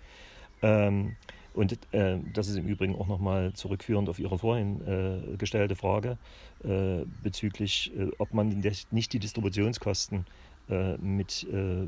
Ähm, 0.61 1.15
und 1.53 1.79
äh, 1.91 2.17
das 2.33 2.47
ist 2.49 2.55
im 2.55 2.67
Übrigen 2.67 2.95
auch 2.95 3.07
nochmal 3.07 3.51
zurückführend 3.53 4.09
auf 4.09 4.19
Ihre 4.19 4.37
vorhin 4.37 4.81
äh, 4.87 5.37
gestellte 5.37 5.75
Frage 5.75 6.17
äh, 6.63 7.03
bezüglich, 7.23 7.91
äh, 7.97 8.11
ob 8.19 8.33
man 8.33 8.63
nicht 8.91 9.13
die 9.13 9.19
Distributionskosten 9.19 10.25
äh, 10.69 10.97
mit 10.97 11.47
äh, 11.51 11.87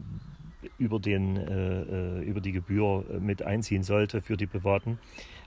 über, 0.77 0.99
den, 0.99 1.38
über 2.21 2.41
die 2.41 2.51
Gebühr 2.51 3.05
mit 3.21 3.43
einziehen 3.43 3.82
sollte 3.82 4.21
für 4.21 4.36
die 4.36 4.45
Privaten. 4.45 4.99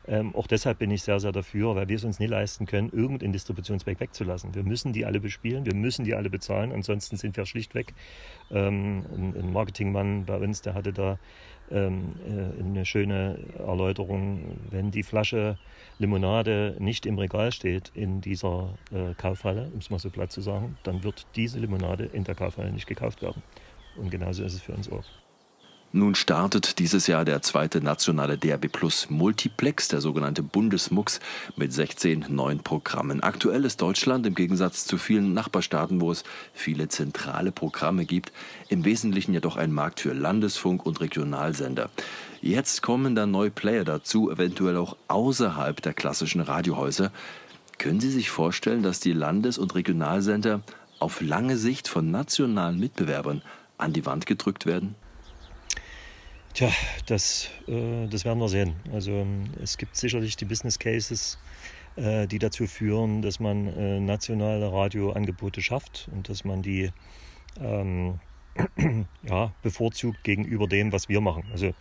Ähm, 0.09 0.35
auch 0.35 0.47
deshalb 0.47 0.79
bin 0.79 0.91
ich 0.91 1.03
sehr, 1.03 1.21
sehr 1.21 1.33
dafür, 1.33 1.77
weil 1.77 1.89
wir 1.89 1.97
es 1.97 2.05
uns 2.05 2.19
nie 2.19 2.27
leisten 2.27 2.67
können, 2.67 2.91
irgendeinen 2.93 3.33
Distributionsweg 3.33 4.01
wegzulassen. 4.01 4.55
Wir 4.55 4.65
müssen 4.65 4.93
die 4.93 5.05
alle 5.05 5.21
bespielen, 5.21 5.65
wir 5.65 5.75
müssen 5.75 6.05
die 6.05 6.15
alle 6.15 6.29
bezahlen, 6.29 6.73
ansonsten 6.73 7.17
sind 7.17 7.37
wir 7.37 7.47
schlichtweg. 7.47 7.95
Ähm, 8.51 9.05
ein, 9.15 9.37
ein 9.37 9.53
Marketingmann 9.53 10.25
bei 10.25 10.39
uns, 10.39 10.63
der 10.63 10.75
hatte 10.75 10.93
da 10.93 11.19
ähm, 11.73 12.15
äh, 12.27 12.63
eine 12.63 12.85
schöne 12.85 13.39
Erläuterung. 13.59 14.59
Wenn 14.71 14.91
die 14.91 15.03
Flasche 15.03 15.59
Limonade 15.99 16.77
nicht 16.79 17.07
im 17.07 17.19
Regal 17.19 17.53
steht 17.53 17.91
in 17.95 18.21
dieser 18.21 18.75
äh, 18.91 19.15
Kaufhalle, 19.15 19.71
um 19.73 19.79
es 19.79 19.91
mal 19.91 19.99
so 19.99 20.11
platt 20.11 20.33
zu 20.33 20.41
sagen, 20.41 20.77
dann 20.83 21.05
wird 21.05 21.27
diese 21.37 21.59
Limonade 21.59 22.05
in 22.05 22.25
der 22.25 22.35
Kaufhalle 22.35 22.73
nicht 22.73 22.87
gekauft 22.87 23.23
werden. 23.23 23.43
Und 23.97 24.11
genauso 24.11 24.45
ist 24.45 24.55
es 24.55 24.63
für 24.63 24.73
uns 24.73 24.91
auch. 24.91 25.22
Nun 25.95 26.15
startet 26.15 26.79
dieses 26.79 27.07
Jahr 27.07 27.27
der 27.27 27.43
zweite 27.43 27.83
nationale 27.83 28.39
DRB 28.39 28.73
Plus 28.73 29.11
Multiplex, 29.11 29.89
der 29.89 30.01
sogenannte 30.01 30.43
Bundesmux, 30.43 31.21
mit 31.55 31.71
16 31.71 32.25
neuen 32.31 32.61
Programmen. 32.61 33.23
Aktuell 33.23 33.67
ist 33.67 33.83
Deutschland 33.83 34.27
im 34.27 34.35
Gegensatz 34.35 34.87
zu 34.87 34.97
vielen 34.97 35.35
Nachbarstaaten, 35.35 36.01
wo 36.01 36.11
es 36.11 36.25
viele 36.55 36.89
zentrale 36.89 37.53
Programme 37.53 38.07
gibt, 38.07 38.33
im 38.71 38.87
Wesentlichen 38.87 39.35
jedoch 39.35 39.57
ein 39.57 39.71
Markt 39.71 40.01
für 40.01 40.15
Landesfunk 40.15 40.87
und 40.87 41.03
Regionalsender. 41.03 41.91
Jetzt 42.41 42.81
kommen 42.81 43.15
dann 43.15 43.31
neue 43.31 43.51
Player 43.51 43.85
dazu, 43.85 44.31
eventuell 44.31 44.79
auch 44.79 44.97
außerhalb 45.09 45.83
der 45.83 45.93
klassischen 45.93 46.41
Radiohäuser. 46.41 47.13
Können 47.77 48.01
Sie 48.01 48.11
sich 48.11 48.31
vorstellen, 48.31 48.83
dass 48.83 49.01
die 49.01 49.13
Landes- 49.13 49.59
und 49.59 49.75
Regionalsender 49.75 50.63
auf 51.01 51.21
lange 51.21 51.59
Sicht 51.59 51.87
von 51.87 52.11
nationalen 52.11 52.81
Mitbewerbern 52.81 53.43
an 53.77 53.93
die 53.93 54.07
Wand 54.07 54.25
gedrückt 54.25 54.65
werden? 54.65 54.95
Tja, 56.55 56.71
das, 57.07 57.49
äh, 57.67 58.07
das 58.09 58.27
werden 58.27 58.39
wir 58.39 58.49
sehen. 58.49 58.75
Also 58.93 59.13
ähm, 59.13 59.45
es 59.63 59.79
gibt 59.79 59.97
sicherlich 59.97 60.37
die 60.37 60.45
Business 60.45 60.79
Cases, 60.79 61.39
äh, 61.97 62.27
die 62.27 62.39
dazu 62.39 62.67
führen, 62.67 63.23
dass 63.23 63.41
man 63.41 63.69
äh, 63.69 64.01
nationale 64.01 64.71
Radioangebote 64.71 65.63
schafft 65.63 66.11
und 66.13 66.29
dass 66.29 66.45
man 66.45 66.61
die 66.61 66.91
ähm, 67.59 68.21
ja, 69.23 69.55
bevorzugt 69.63 70.23
gegenüber 70.25 70.67
dem, 70.67 70.93
was 70.93 71.09
wir 71.09 71.23
machen. 71.23 71.45
Also 71.53 71.73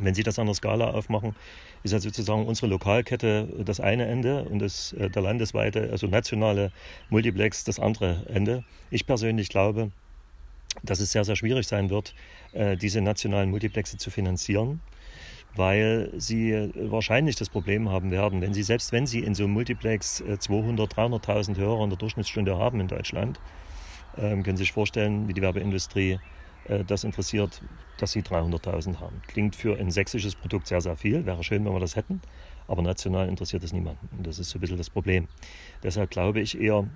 wenn 0.00 0.14
Sie 0.14 0.22
das 0.22 0.38
an 0.38 0.46
der 0.46 0.54
Skala 0.54 0.92
aufmachen, 0.92 1.36
ist 1.82 1.92
ja 1.92 2.00
sozusagen 2.00 2.46
unsere 2.46 2.68
Lokalkette 2.68 3.46
das 3.62 3.78
eine 3.78 4.06
Ende 4.06 4.44
und 4.44 4.60
das, 4.60 4.94
äh, 4.94 5.10
der 5.10 5.20
landesweite, 5.20 5.90
also 5.90 6.06
nationale 6.06 6.72
Multiplex 7.10 7.64
das 7.64 7.78
andere 7.78 8.24
Ende. 8.28 8.64
Ich 8.90 9.04
persönlich 9.04 9.50
glaube, 9.50 9.90
dass 10.82 11.00
es 11.00 11.12
sehr, 11.12 11.24
sehr 11.24 11.36
schwierig 11.36 11.66
sein 11.66 11.90
wird, 11.90 12.14
äh, 12.52 12.76
diese 12.76 13.00
nationalen 13.00 13.50
Multiplexe 13.50 13.98
zu 13.98 14.10
finanzieren, 14.10 14.80
weil 15.54 16.10
sie 16.16 16.70
wahrscheinlich 16.74 17.36
das 17.36 17.50
Problem 17.50 17.90
haben 17.90 18.10
werden, 18.10 18.40
wenn 18.40 18.54
sie, 18.54 18.62
selbst 18.62 18.92
wenn 18.92 19.06
sie 19.06 19.20
in 19.20 19.34
so 19.34 19.44
einem 19.44 19.52
Multiplex 19.52 20.22
200, 20.38 20.94
300.000 20.94 21.56
Hörer 21.58 21.84
in 21.84 21.90
der 21.90 21.98
Durchschnittsstunde 21.98 22.56
haben 22.56 22.80
in 22.80 22.88
Deutschland, 22.88 23.38
ähm, 24.16 24.42
können 24.42 24.56
Sie 24.56 24.64
sich 24.64 24.72
vorstellen, 24.72 25.28
wie 25.28 25.34
die 25.34 25.42
Werbeindustrie 25.42 26.18
äh, 26.64 26.84
das 26.84 27.04
interessiert, 27.04 27.62
dass 27.98 28.12
sie 28.12 28.22
300.000 28.22 29.00
haben. 29.00 29.22
Klingt 29.26 29.56
für 29.56 29.78
ein 29.78 29.90
sächsisches 29.90 30.34
Produkt 30.34 30.66
sehr, 30.66 30.80
sehr 30.80 30.96
viel, 30.96 31.24
wäre 31.26 31.42
schön, 31.44 31.64
wenn 31.64 31.72
wir 31.72 31.80
das 31.80 31.96
hätten, 31.96 32.20
aber 32.68 32.82
national 32.82 33.28
interessiert 33.28 33.62
es 33.64 33.72
niemanden. 33.72 34.08
Und 34.16 34.26
das 34.26 34.38
ist 34.38 34.50
so 34.50 34.58
ein 34.58 34.60
bisschen 34.60 34.78
das 34.78 34.90
Problem. 34.90 35.28
Deshalb 35.82 36.10
glaube 36.10 36.40
ich 36.40 36.60
eher, 36.60 36.88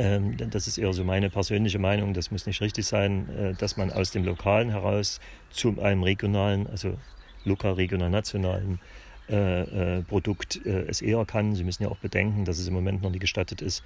das 0.00 0.66
ist 0.66 0.78
eher 0.78 0.92
so 0.92 1.04
meine 1.04 1.30
persönliche 1.30 1.78
Meinung, 1.78 2.14
das 2.14 2.30
muss 2.30 2.46
nicht 2.46 2.60
richtig 2.60 2.86
sein, 2.86 3.28
äh, 3.28 3.54
dass 3.54 3.76
man 3.76 3.90
aus 3.90 4.10
dem 4.10 4.24
Lokalen 4.24 4.70
heraus 4.70 5.20
zu 5.50 5.80
einem 5.80 6.02
regionalen, 6.02 6.66
also 6.66 6.96
lokal, 7.44 7.74
regional, 7.74 8.10
nationalen 8.10 8.78
Produkt 10.08 10.60
es 10.66 11.02
eher 11.02 11.24
kann. 11.24 11.54
Sie 11.54 11.62
müssen 11.62 11.84
ja 11.84 11.88
auch 11.88 11.98
bedenken, 11.98 12.44
dass 12.44 12.58
es 12.58 12.66
im 12.66 12.74
Moment 12.74 13.00
noch 13.00 13.10
nicht 13.10 13.20
gestattet 13.20 13.62
ist, 13.62 13.84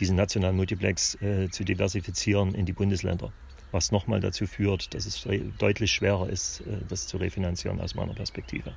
diesen 0.00 0.16
nationalen 0.16 0.56
Multiplex 0.56 1.18
zu 1.50 1.64
diversifizieren 1.64 2.54
in 2.54 2.64
die 2.64 2.72
Bundesländer 2.72 3.30
was 3.72 3.92
nochmal 3.92 4.20
dazu 4.20 4.46
führt, 4.46 4.94
dass 4.94 5.04
es 5.04 5.28
deutlich 5.58 5.92
schwerer 5.92 6.30
ist, 6.30 6.62
das 6.88 7.06
zu 7.06 7.18
refinanzieren 7.18 7.78
aus 7.78 7.94
meiner 7.94 8.14
Perspektive. 8.14 8.72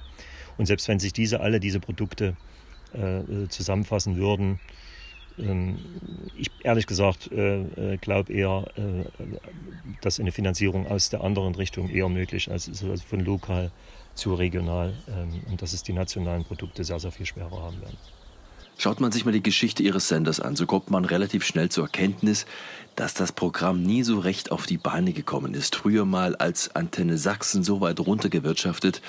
Und 0.57 0.65
selbst 0.65 0.89
wenn 0.89 0.99
sich 0.99 1.13
diese 1.13 1.39
alle 1.39 1.61
diese 1.61 1.79
Produkte 1.79 2.35
äh, 2.93 3.47
zusammenfassen 3.47 4.17
würden, 4.17 4.51
ähm, 4.51 4.59
ich 6.37 6.49
ehrlich 6.63 6.87
gesagt 6.87 7.31
äh, 7.31 7.93
äh 7.93 7.97
glaube 7.97 8.33
eher, 8.33 8.65
äh, 8.75 9.05
dass 10.01 10.19
eine 10.19 10.31
Finanzierung 10.31 10.87
aus 10.87 11.09
der 11.09 11.23
anderen 11.23 11.55
Richtung 11.55 11.89
eher 11.89 12.09
möglich 12.09 12.47
ist, 12.47 12.69
also 12.69 12.95
von 12.97 13.19
lokal 13.21 13.71
zu 14.15 14.33
regional 14.33 14.93
ähm, 15.07 15.41
und 15.49 15.61
dass 15.61 15.73
es 15.73 15.83
die 15.83 15.93
nationalen 15.93 16.43
Produkte 16.43 16.83
sehr, 16.83 16.99
sehr 16.99 17.11
viel 17.11 17.25
schwerer 17.25 17.61
haben 17.61 17.81
werden. 17.81 17.97
Schaut 18.81 19.01
man 19.01 19.11
sich 19.11 19.25
mal 19.25 19.33
die 19.33 19.43
Geschichte 19.43 19.83
Ihres 19.83 20.07
Senders 20.07 20.39
an, 20.39 20.55
so 20.55 20.65
kommt 20.65 20.89
man 20.89 21.03
relativ 21.03 21.45
schnell 21.45 21.67
zur 21.67 21.83
Erkenntnis, 21.83 22.45
dass 22.95 23.13
das 23.13 23.33
Programm 23.33 23.83
nie 23.83 24.03
so 24.03 24.19
recht 24.19 24.53
auf 24.53 24.67
die 24.67 24.77
Beine 24.77 25.11
gekommen 25.11 25.53
ist. 25.53 25.75
Früher 25.75 26.05
mal 26.05 26.35
als 26.37 26.75
Antenne 26.77 27.17
Sachsen 27.17 27.61
so 27.61 27.81
weit 27.81 27.99
runtergewirtschaftet, 27.99 29.01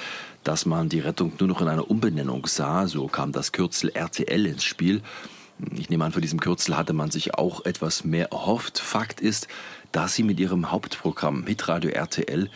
dass 0.42 0.66
man 0.66 0.88
die 0.88 0.98
Rettung 0.98 1.34
nur 1.38 1.48
noch 1.48 1.60
in 1.60 1.68
einer 1.68 1.88
Umbenennung 1.88 2.46
sah. 2.46 2.88
So 2.88 3.06
kam 3.06 3.30
das 3.30 3.52
Kürzel 3.52 3.90
RTL 3.90 4.46
ins 4.46 4.64
Spiel. 4.64 5.02
Ich 5.76 5.90
nehme 5.90 6.04
an, 6.04 6.12
für 6.12 6.20
diesem 6.20 6.40
Kürzel 6.40 6.76
hatte 6.76 6.92
man 6.92 7.10
sich 7.10 7.34
auch 7.34 7.64
etwas 7.64 8.04
mehr 8.04 8.30
erhofft. 8.32 8.78
Fakt 8.78 9.20
ist, 9.20 9.48
dass 9.92 10.14
sie 10.14 10.22
mit 10.22 10.40
ihrem 10.40 10.70
Hauptprogramm 10.70 11.46
Hitradio 11.46 11.90
RTL 11.90 12.48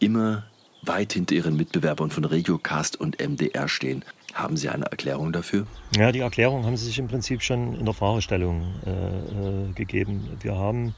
immer 0.00 0.44
weit 0.82 1.12
hinter 1.12 1.34
ihren 1.34 1.56
Mitbewerbern 1.56 2.10
von 2.10 2.24
Regiocast 2.24 3.00
und 3.00 3.18
MDR 3.20 3.68
stehen. 3.68 4.04
Haben 4.34 4.56
Sie 4.56 4.68
eine 4.68 4.84
Erklärung 4.84 5.32
dafür? 5.32 5.66
Ja, 5.96 6.12
die 6.12 6.20
Erklärung 6.20 6.64
haben 6.66 6.76
Sie 6.76 6.84
sich 6.84 6.98
im 6.98 7.08
Prinzip 7.08 7.42
schon 7.42 7.74
in 7.74 7.84
der 7.86 7.94
Fragestellung 7.94 8.74
äh, 8.84 8.90
äh, 8.90 9.72
gegeben. 9.72 10.28
Wir 10.40 10.56
haben 10.56 10.94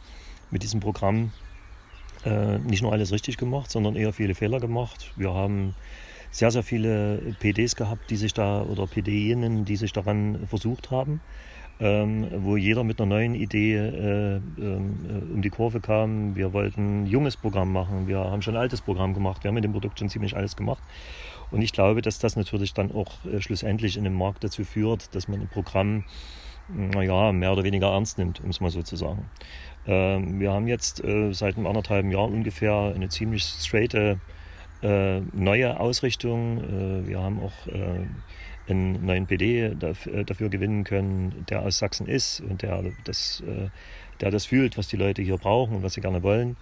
mit 0.51 0.63
diesem 0.63 0.81
Programm 0.81 1.31
äh, 2.25 2.59
nicht 2.59 2.83
nur 2.83 2.93
alles 2.93 3.13
richtig 3.13 3.37
gemacht, 3.37 3.71
sondern 3.71 3.95
eher 3.95 4.13
viele 4.13 4.35
Fehler 4.35 4.59
gemacht. 4.59 5.13
Wir 5.17 5.33
haben 5.33 5.75
sehr, 6.31 6.51
sehr 6.51 6.63
viele 6.63 7.35
PDs 7.41 7.77
gehabt, 7.77 8.11
die 8.11 8.17
sich 8.17 8.35
da 8.35 8.63
oder 8.63 8.87
PDinnen, 8.87 9.65
die 9.65 9.77
sich 9.77 9.93
daran 9.93 10.47
versucht 10.47 10.91
haben. 10.91 11.21
Ähm, 11.81 12.27
wo 12.39 12.57
jeder 12.57 12.83
mit 12.83 13.01
einer 13.01 13.07
neuen 13.09 13.37
Idee 13.37 13.77
äh, 13.77 14.37
äh, 14.37 14.41
um 14.59 15.43
die 15.43 15.51
Kurve 15.51 15.79
kam. 15.79 16.35
Wir 16.35 16.53
wollten 16.53 17.05
ein 17.05 17.07
junges 17.07 17.37
Programm 17.37 17.73
machen, 17.73 18.09
wir 18.09 18.19
haben 18.19 18.43
schon 18.43 18.57
ein 18.57 18.61
altes 18.61 18.81
Programm 18.81 19.15
gemacht, 19.15 19.45
wir 19.45 19.51
haben 19.51 19.55
mit 19.55 19.63
dem 19.63 19.71
Produkt 19.71 20.01
schon 20.01 20.09
ziemlich 20.09 20.37
alles 20.37 20.57
gemacht. 20.57 20.83
Und 21.53 21.63
ich 21.63 21.73
glaube, 21.73 22.03
dass 22.03 22.19
das 22.19 22.35
natürlich 22.35 22.75
dann 22.75 22.91
auch 22.91 23.25
äh, 23.25 23.41
schlussendlich 23.41 23.97
in 23.97 24.05
einem 24.05 24.17
Markt 24.17 24.43
dazu 24.43 24.65
führt, 24.65 25.15
dass 25.15 25.29
man 25.29 25.41
ein 25.41 25.49
Programm 25.49 26.03
naja, 26.69 27.33
mehr 27.33 27.53
oder 27.53 27.65
weniger 27.65 27.89
ernst 27.89 28.19
nimmt, 28.19 28.41
um 28.41 28.51
es 28.51 28.61
mal 28.61 28.71
so 28.71 28.83
zu 28.83 28.97
sagen. 28.97 29.31
Ähm, 29.87 30.39
wir 30.39 30.53
haben 30.53 30.69
jetzt 30.69 31.03
äh, 31.03 31.33
seit 31.33 31.57
einem 31.57 31.67
anderthalben 31.67 32.11
Jahr 32.11 32.25
ungefähr 32.25 32.93
eine 32.95 33.09
ziemlich 33.09 33.45
straighte 33.45 34.21
äh, 34.83 35.21
neue 35.33 35.81
Ausrichtung. 35.81 36.59
Äh, 36.59 37.09
wir 37.09 37.21
haben 37.21 37.41
auch 37.41 37.67
äh, 37.67 38.07
einen 38.69 39.05
neuen 39.05 39.27
PD 39.27 39.75
dafür, 39.79 40.15
äh, 40.15 40.25
dafür, 40.25 40.49
gewinnen 40.49 40.85
können, 40.85 41.47
der 41.49 41.63
aus 41.63 41.79
Sachsen 41.79 42.07
ist 42.07 42.41
und 42.41 42.63
der 42.63 42.85
das, 43.05 43.43
äh, 43.47 43.69
der 44.21 44.31
das 44.31 44.47
fühlt, 44.47 44.79
was 44.79 44.89
die 44.89 44.97
Leute 44.97 45.23
hier 45.23 45.37
brauchen 45.37 45.77
und 45.77 45.83
was 45.83 45.95
sie 45.95 46.01
gerne 46.01 46.23
wollen. 46.23 46.57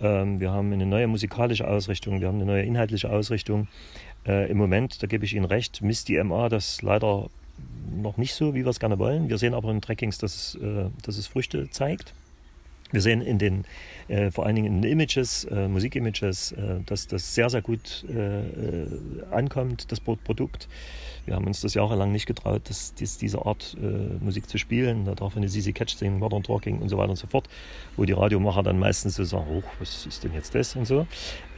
Ähm, 0.00 0.40
wir 0.40 0.52
haben 0.52 0.72
eine 0.72 0.86
neue 0.86 1.06
musikalische 1.06 1.66
Ausrichtung, 1.66 2.20
wir 2.20 2.28
haben 2.28 2.36
eine 2.36 2.46
neue 2.46 2.62
inhaltliche 2.62 3.10
Ausrichtung. 3.10 3.68
Im 4.24 4.58
Moment, 4.58 5.04
da 5.04 5.06
gebe 5.06 5.24
ich 5.24 5.36
Ihnen 5.36 5.44
recht, 5.44 5.82
misst 5.82 6.08
die 6.08 6.20
MA 6.20 6.48
das 6.48 6.82
leider 6.82 7.30
noch 7.94 8.16
nicht 8.16 8.34
so, 8.34 8.56
wie 8.56 8.64
wir 8.64 8.70
es 8.70 8.80
gerne 8.80 8.98
wollen. 8.98 9.28
Wir 9.28 9.38
sehen 9.38 9.54
aber 9.54 9.70
in 9.70 9.80
Trackings, 9.80 10.18
dass 10.18 10.34
es, 10.34 10.58
dass 11.04 11.16
es 11.16 11.28
Früchte 11.28 11.70
zeigt. 11.70 12.12
Wir 12.92 13.00
sehen 13.00 13.20
in 13.20 13.38
den, 13.38 13.64
äh, 14.08 14.30
vor 14.30 14.46
allen 14.46 14.56
Dingen 14.56 14.66
in 14.66 14.82
den 14.82 14.90
Images, 14.90 15.44
äh, 15.44 15.68
Musikimages, 15.68 16.52
äh, 16.52 16.80
dass 16.86 17.08
das 17.08 17.34
sehr, 17.34 17.50
sehr 17.50 17.62
gut 17.62 18.04
äh, 18.08 18.40
äh, 18.40 18.86
ankommt, 19.30 19.90
das 19.90 20.00
Produkt. 20.00 20.68
Wir 21.24 21.34
haben 21.34 21.46
uns 21.48 21.60
das 21.60 21.74
jahrelang 21.74 22.12
nicht 22.12 22.26
getraut, 22.26 22.62
das, 22.68 22.94
das, 22.94 23.18
diese 23.18 23.44
Art 23.44 23.76
äh, 23.82 24.24
Musik 24.24 24.48
zu 24.48 24.58
spielen. 24.58 25.04
Da 25.06 25.16
darf 25.16 25.36
eine 25.36 25.48
CC 25.48 25.72
Catch 25.72 25.96
singen, 25.96 26.20
Modern 26.20 26.44
Talking 26.44 26.78
und 26.78 26.88
so 26.88 26.98
weiter 26.98 27.10
und 27.10 27.16
so 27.16 27.26
fort, 27.26 27.48
wo 27.96 28.04
die 28.04 28.12
Radiomacher 28.12 28.62
dann 28.62 28.78
meistens 28.78 29.16
so 29.16 29.24
sagen, 29.24 29.46
oh, 29.50 29.62
was 29.80 30.06
ist 30.06 30.22
denn 30.22 30.32
jetzt 30.34 30.54
das 30.54 30.76
und 30.76 30.84
so. 30.84 31.08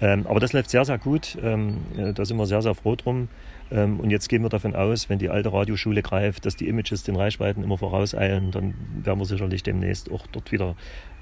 Ähm, 0.01 0.27
aber 0.27 0.41
das 0.41 0.55
läuft 0.55 0.71
sehr, 0.71 0.87
sehr 0.87 0.97
gut. 0.97 1.37
Ähm, 1.43 1.83
da 2.15 2.25
sind 2.25 2.39
wir 2.39 2.47
sehr, 2.47 2.63
sehr 2.63 2.75
froh 2.75 2.97
drum. 2.97 3.29
Ähm, 3.71 4.01
und 4.01 4.09
jetzt 4.09 4.29
gehen 4.29 4.43
wir 4.43 4.49
davon 4.49 4.75
aus, 4.75 5.11
wenn 5.11 5.19
die 5.19 5.29
alte 5.29 5.53
Radioschule 5.53 6.03
greift, 6.03 6.47
dass 6.47 6.57
die 6.57 6.69
Images 6.69 7.03
den 7.03 7.17
Reichweiten 7.17 7.63
immer 7.63 7.77
vorauseilen, 7.77 8.51
dann 8.51 8.75
werden 9.05 9.19
wir 9.19 9.27
sicherlich 9.27 9.63
demnächst 9.63 10.11
auch 10.11 10.27
dort 10.29 10.51
wieder 10.53 10.77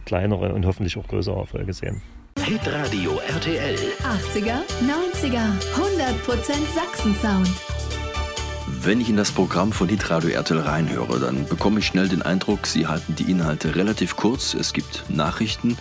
kleinere 0.06 0.54
und 0.54 0.64
hoffentlich 0.64 0.96
auch 0.96 1.06
größere 1.06 1.38
Erfolge 1.38 1.74
sehen. 1.74 2.00
Hitradio 2.42 3.18
RTL. 3.28 3.74
80er, 3.74 4.60
90er, 4.86 5.42
100% 5.74 6.74
Sachsen-Sound. 6.74 7.50
Wenn 8.82 9.00
ich 9.00 9.08
in 9.08 9.16
das 9.16 9.32
Programm 9.32 9.72
von 9.72 9.88
Hitradio 9.88 10.30
RTL 10.30 10.60
reinhöre, 10.60 11.18
dann 11.18 11.46
bekomme 11.46 11.80
ich 11.80 11.86
schnell 11.86 12.08
den 12.08 12.22
Eindruck, 12.22 12.66
Sie 12.66 12.86
halten 12.86 13.16
die 13.16 13.30
Inhalte 13.30 13.74
relativ 13.74 14.16
kurz. 14.16 14.54
Es 14.54 14.72
gibt 14.72 15.04
Nachrichten, 15.08 15.76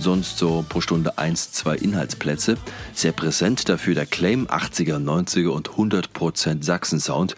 sonst 0.00 0.38
so 0.38 0.64
pro 0.68 0.80
Stunde 0.80 1.16
eins, 1.18 1.52
zwei 1.52 1.76
Inhaltsplätze. 1.76 2.56
Sehr 2.92 3.12
präsent 3.12 3.68
dafür 3.68 3.94
der 3.94 4.06
Claim 4.06 4.46
80er, 4.46 4.96
90er 4.96 5.50
und 5.50 5.70
100% 5.70 6.64
Sachsen-Sound. 6.64 7.36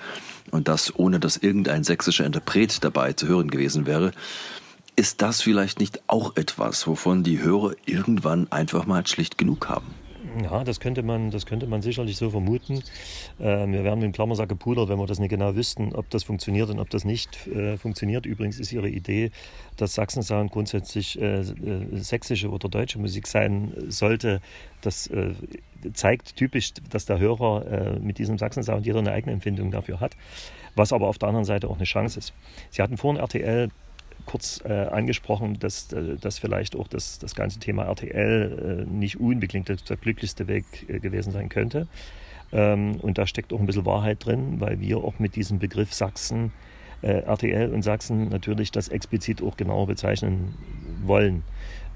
Und 0.50 0.68
das 0.68 0.98
ohne 0.98 1.20
dass 1.20 1.36
irgendein 1.36 1.84
sächsischer 1.84 2.24
Interpret 2.24 2.82
dabei 2.84 3.12
zu 3.12 3.26
hören 3.26 3.50
gewesen 3.50 3.86
wäre. 3.86 4.12
Ist 4.94 5.22
das 5.22 5.40
vielleicht 5.40 5.80
nicht 5.80 6.02
auch 6.06 6.36
etwas, 6.36 6.86
wovon 6.86 7.22
die 7.22 7.40
Hörer 7.40 7.72
irgendwann 7.86 8.52
einfach 8.52 8.84
mal 8.84 9.06
schlicht 9.06 9.38
genug 9.38 9.68
haben? 9.70 9.86
Ja, 10.42 10.64
das 10.64 10.80
könnte 10.80 11.02
man, 11.02 11.30
das 11.30 11.46
könnte 11.46 11.66
man 11.66 11.82
sicherlich 11.82 12.16
so 12.16 12.30
vermuten. 12.30 12.82
Äh, 13.38 13.66
wir 13.66 13.84
werden 13.84 14.00
mit 14.00 14.04
dem 14.04 14.12
Klammersack 14.12 14.48
gepudert, 14.48 14.88
wenn 14.88 14.98
wir 14.98 15.06
das 15.06 15.18
nicht 15.18 15.30
genau 15.30 15.54
wüssten, 15.54 15.94
ob 15.94 16.08
das 16.10 16.24
funktioniert 16.24 16.70
und 16.70 16.78
ob 16.78 16.90
das 16.90 17.04
nicht 17.04 17.46
äh, 17.48 17.76
funktioniert. 17.76 18.26
Übrigens 18.26 18.58
ist 18.58 18.72
Ihre 18.72 18.88
Idee, 18.88 19.30
dass 19.76 19.94
Sachsensound 19.94 20.52
grundsätzlich 20.52 21.20
äh, 21.20 21.40
äh, 21.40 21.44
sächsische 21.92 22.50
oder 22.50 22.68
deutsche 22.68 22.98
Musik 22.98 23.26
sein 23.26 23.72
sollte. 23.88 24.40
Das 24.80 25.06
äh, 25.08 25.34
zeigt 25.92 26.36
typisch, 26.36 26.72
dass 26.90 27.06
der 27.06 27.18
Hörer 27.18 27.66
äh, 27.66 27.98
mit 27.98 28.18
diesem 28.18 28.38
Sachsensound 28.38 28.86
jeder 28.86 29.00
eine 29.00 29.12
eigene 29.12 29.32
Empfindung 29.32 29.70
dafür 29.70 30.00
hat, 30.00 30.16
was 30.76 30.92
aber 30.92 31.08
auf 31.08 31.18
der 31.18 31.28
anderen 31.28 31.44
Seite 31.44 31.68
auch 31.68 31.76
eine 31.76 31.84
Chance 31.84 32.18
ist. 32.18 32.32
Sie 32.70 32.82
hatten 32.82 32.96
vorhin 32.96 33.20
RTL 33.20 33.68
kurz 34.32 34.62
äh, 34.64 34.72
angesprochen, 34.72 35.58
dass, 35.58 35.92
äh, 35.92 36.16
dass 36.16 36.38
vielleicht 36.38 36.74
auch 36.74 36.88
das, 36.88 37.18
das 37.18 37.34
ganze 37.34 37.58
Thema 37.58 37.84
RTL 37.84 38.86
äh, 38.88 38.90
nicht 38.90 39.20
unbedingt 39.20 39.68
der, 39.68 39.76
glücklichste 39.98 40.48
Weg 40.48 40.64
äh, 40.88 41.00
gewesen 41.00 41.32
sein 41.32 41.50
könnte. 41.50 41.86
Ähm, 42.50 42.96
und 43.02 43.18
da 43.18 43.26
steckt 43.26 43.52
auch 43.52 43.60
ein 43.60 43.66
bisschen 43.66 43.84
Wahrheit 43.84 44.24
drin, 44.24 44.58
weil 44.58 44.80
wir 44.80 45.04
auch 45.04 45.18
mit 45.18 45.36
diesem 45.36 45.58
Begriff 45.58 45.92
Sachsen, 45.92 46.50
äh, 47.02 47.08
RTL 47.08 47.74
und 47.74 47.82
Sachsen 47.82 48.30
natürlich 48.30 48.70
das 48.70 48.88
explizit 48.88 49.42
auch 49.42 49.58
genauer 49.58 49.86
bezeichnen 49.86 50.54
wollen. 51.04 51.42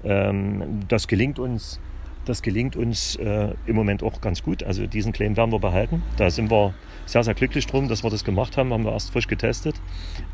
Ähm, 0.03 0.81
das 0.87 1.07
gelingt 1.07 1.39
uns 1.39 1.79
das 2.27 2.41
gelingt 2.41 2.75
uns 2.75 3.15
äh, 3.15 3.53
im 3.65 3.75
Moment 3.75 4.03
auch 4.03 4.21
ganz 4.21 4.43
gut. 4.43 4.63
Also 4.63 4.87
diesen 4.87 5.13
Claim 5.13 5.37
werden 5.37 5.51
wir 5.51 5.59
behalten. 5.59 6.03
Da 6.17 6.29
sind 6.29 6.51
wir 6.51 6.73
sehr, 7.05 7.23
sehr 7.23 7.33
glücklich 7.33 7.65
drum, 7.67 7.87
dass 7.87 8.03
wir 8.03 8.09
das 8.09 8.23
gemacht 8.23 8.57
haben. 8.57 8.73
Haben 8.73 8.85
wir 8.85 8.91
erst 8.91 9.11
frisch 9.11 9.27
getestet. 9.27 9.75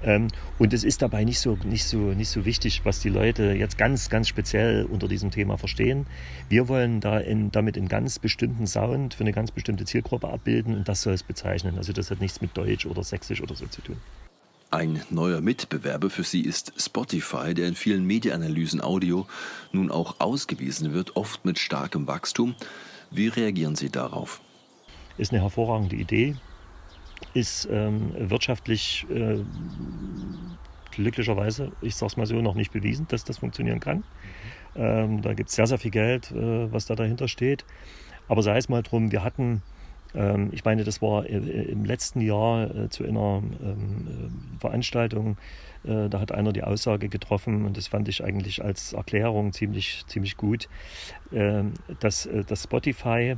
Ähm, 0.03 0.27
und 0.59 0.73
es 0.73 0.83
ist 0.83 1.01
dabei 1.01 1.23
nicht 1.23 1.39
so, 1.39 1.57
nicht, 1.63 1.85
so, 1.85 1.97
nicht 1.97 2.29
so 2.29 2.45
wichtig, 2.45 2.81
was 2.83 2.99
die 2.99 3.09
Leute 3.09 3.53
jetzt 3.53 3.77
ganz, 3.77 4.09
ganz 4.09 4.27
speziell 4.27 4.85
unter 4.85 5.07
diesem 5.07 5.31
Thema 5.31 5.57
verstehen. 5.57 6.07
Wir 6.49 6.67
wollen 6.67 6.99
da 6.99 7.19
in, 7.19 7.51
damit 7.51 7.77
einen 7.77 7.87
ganz 7.87 8.19
bestimmten 8.19 8.67
Sound 8.67 9.13
für 9.13 9.23
eine 9.23 9.33
ganz 9.33 9.51
bestimmte 9.51 9.85
Zielgruppe 9.85 10.29
abbilden 10.29 10.75
und 10.75 10.87
das 10.87 11.01
soll 11.01 11.13
es 11.13 11.23
bezeichnen. 11.23 11.77
Also 11.77 11.93
das 11.93 12.11
hat 12.11 12.19
nichts 12.19 12.41
mit 12.41 12.57
Deutsch 12.57 12.85
oder 12.85 13.03
Sächsisch 13.03 13.41
oder 13.41 13.55
so 13.55 13.67
zu 13.67 13.81
tun. 13.81 13.97
Ein 14.73 15.03
neuer 15.11 15.39
Mitbewerber 15.39 16.09
für 16.09 16.23
sie 16.23 16.41
ist 16.41 16.73
Spotify, 16.77 17.53
der 17.53 17.67
in 17.67 17.75
vielen 17.75 18.07
Medienanalysen 18.07 18.81
Audio 18.81 19.27
nun 19.71 19.91
auch 19.91 20.15
ausgewiesen 20.19 20.95
wird, 20.95 21.15
oft 21.15 21.45
mit 21.45 21.59
starkem 21.59 22.07
Wachstum. 22.07 22.55
Wie 23.11 23.27
reagieren 23.27 23.75
Sie 23.75 23.91
darauf? 23.91 24.41
Ist 25.19 25.31
eine 25.31 25.43
hervorragende 25.43 25.95
Idee, 25.95 26.37
ist 27.35 27.67
ähm, 27.69 28.15
wirtschaftlich 28.17 29.05
äh, 29.11 29.43
glücklicherweise, 30.89 31.71
ich 31.81 31.95
sage 31.95 32.07
es 32.07 32.17
mal 32.17 32.25
so, 32.25 32.41
noch 32.41 32.55
nicht 32.55 32.71
bewiesen, 32.71 33.05
dass 33.09 33.23
das 33.23 33.37
funktionieren 33.37 33.79
kann. 33.79 33.97
Mhm. 33.97 34.03
Ähm, 34.81 35.21
da 35.21 35.35
gibt 35.35 35.49
es 35.49 35.55
sehr, 35.55 35.67
sehr 35.67 35.77
viel 35.77 35.91
Geld, 35.91 36.31
äh, 36.31 36.73
was 36.73 36.87
da 36.87 36.95
dahinter 36.95 37.27
steht. 37.27 37.63
Aber 38.27 38.41
sei 38.41 38.57
es 38.57 38.69
mal 38.69 38.81
drum, 38.81 39.11
wir 39.11 39.23
hatten 39.23 39.61
ähm, 40.15 40.49
ich 40.51 40.63
meine, 40.63 40.83
das 40.83 41.01
war 41.01 41.25
im 41.25 41.85
letzten 41.85 42.21
Jahr 42.21 42.73
äh, 42.75 42.89
zu 42.89 43.03
einer 43.03 43.41
ähm, 43.61 44.07
äh, 44.55 44.59
Veranstaltung, 44.59 45.37
äh, 45.83 46.09
da 46.09 46.19
hat 46.19 46.31
einer 46.31 46.53
die 46.53 46.63
Aussage 46.63 47.09
getroffen 47.09 47.65
und 47.65 47.77
das 47.77 47.87
fand 47.87 48.07
ich 48.07 48.23
eigentlich 48.23 48.63
als 48.63 48.93
Erklärung 48.93 49.53
ziemlich, 49.53 50.03
ziemlich 50.07 50.37
gut, 50.37 50.69
ähm, 51.31 51.73
dass, 51.99 52.29
dass 52.47 52.63
Spotify 52.63 53.37